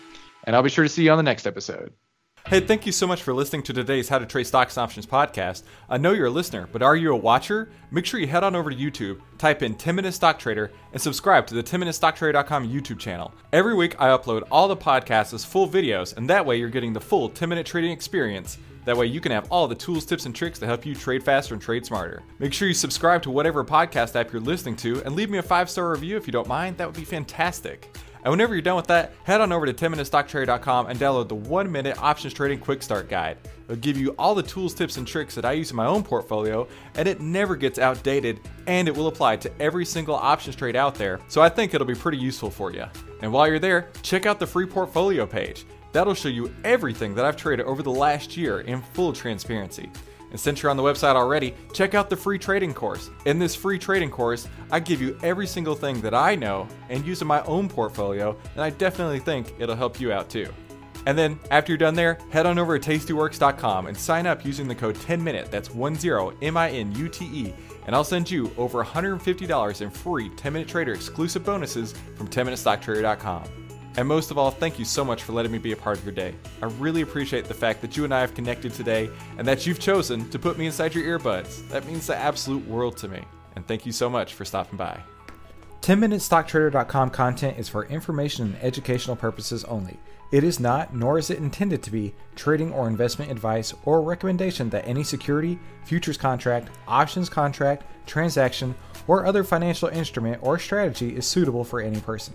[0.45, 1.93] And I'll be sure to see you on the next episode.
[2.49, 5.05] Hey, thank you so much for listening to today's How to Trade Stocks and Options
[5.05, 5.65] podcast.
[5.91, 7.69] I know you're a listener, but are you a watcher?
[7.91, 11.03] Make sure you head on over to YouTube, type in 10 Minute Stock Trader, and
[11.03, 13.35] subscribe to the 10MinuteStockTrader.com YouTube channel.
[13.53, 16.95] Every week I upload all the podcasts as full videos, and that way you're getting
[16.95, 18.57] the full 10 minute trading experience.
[18.87, 21.23] That way you can have all the tools, tips, and tricks to help you trade
[21.23, 22.23] faster and trade smarter.
[22.39, 25.43] Make sure you subscribe to whatever podcast app you're listening to and leave me a
[25.43, 26.79] five star review if you don't mind.
[26.79, 27.95] That would be fantastic.
[28.29, 31.72] And whenever you're done with that, head on over to 10MinuteStockTrader.com and download the 1
[31.72, 33.39] Minute Options Trading Quick Start Guide.
[33.64, 36.03] It'll give you all the tools, tips, and tricks that I use in my own
[36.03, 40.76] portfolio, and it never gets outdated, and it will apply to every single options trade
[40.76, 42.85] out there, so I think it'll be pretty useful for you.
[43.22, 45.64] And while you're there, check out the free portfolio page.
[45.93, 49.89] That'll show you everything that I've traded over the last year in full transparency.
[50.31, 53.11] And since you're on the website already, check out the free trading course.
[53.24, 57.05] In this free trading course, I give you every single thing that I know and
[57.05, 60.49] use in my own portfolio, and I definitely think it'll help you out too.
[61.07, 64.68] And then, after you're done there, head on over to tastyworks.com and sign up using
[64.68, 67.55] the code 10MINUTE, that's 10 M I N U T E,
[67.87, 73.68] and I'll send you over $150 in free 10 Minute Trader exclusive bonuses from 10MinuteStockTrader.com.
[73.99, 76.05] And most of all, thank you so much for letting me be a part of
[76.05, 76.33] your day.
[76.63, 79.81] I really appreciate the fact that you and I have connected today and that you've
[79.81, 81.69] chosen to put me inside your earbuds.
[81.71, 83.23] That means the absolute world to me.
[83.57, 85.01] And thank you so much for stopping by.
[85.83, 89.99] 10MinuteStockTrader.com content is for information and educational purposes only.
[90.31, 94.71] It is not, nor is it intended to be, trading or investment advice or recommendation
[94.71, 98.77] that any security, futures contract, options contract, transaction,
[99.09, 102.35] or other financial instrument or strategy is suitable for any person.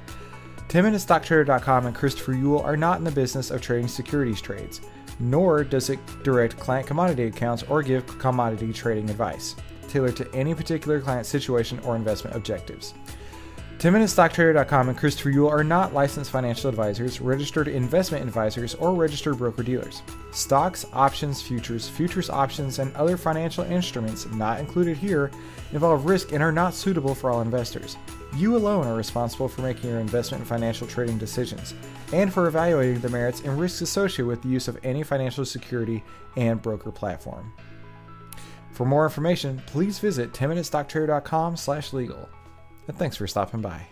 [0.71, 4.79] 10MinuteStockTrader.com and Christopher Uhl are not in the business of trading securities trades,
[5.19, 9.57] nor does it direct client commodity accounts or give commodity trading advice,
[9.89, 12.93] tailored to any particular client situation or investment objectives.
[13.79, 19.63] 10MinuteStockTrader.com and Christopher Uhl are not licensed financial advisors, registered investment advisors, or registered broker
[19.63, 20.03] dealers.
[20.31, 25.31] Stocks, options, futures, futures options, and other financial instruments not included here
[25.73, 27.97] involve risk and are not suitable for all investors.
[28.35, 31.73] You alone are responsible for making your investment and financial trading decisions,
[32.13, 36.03] and for evaluating the merits and risks associated with the use of any financial security
[36.37, 37.53] and broker platform.
[38.71, 42.29] For more information, please visit 10minutestocktrader.com slash legal.
[42.87, 43.85] And thanks for stopping by.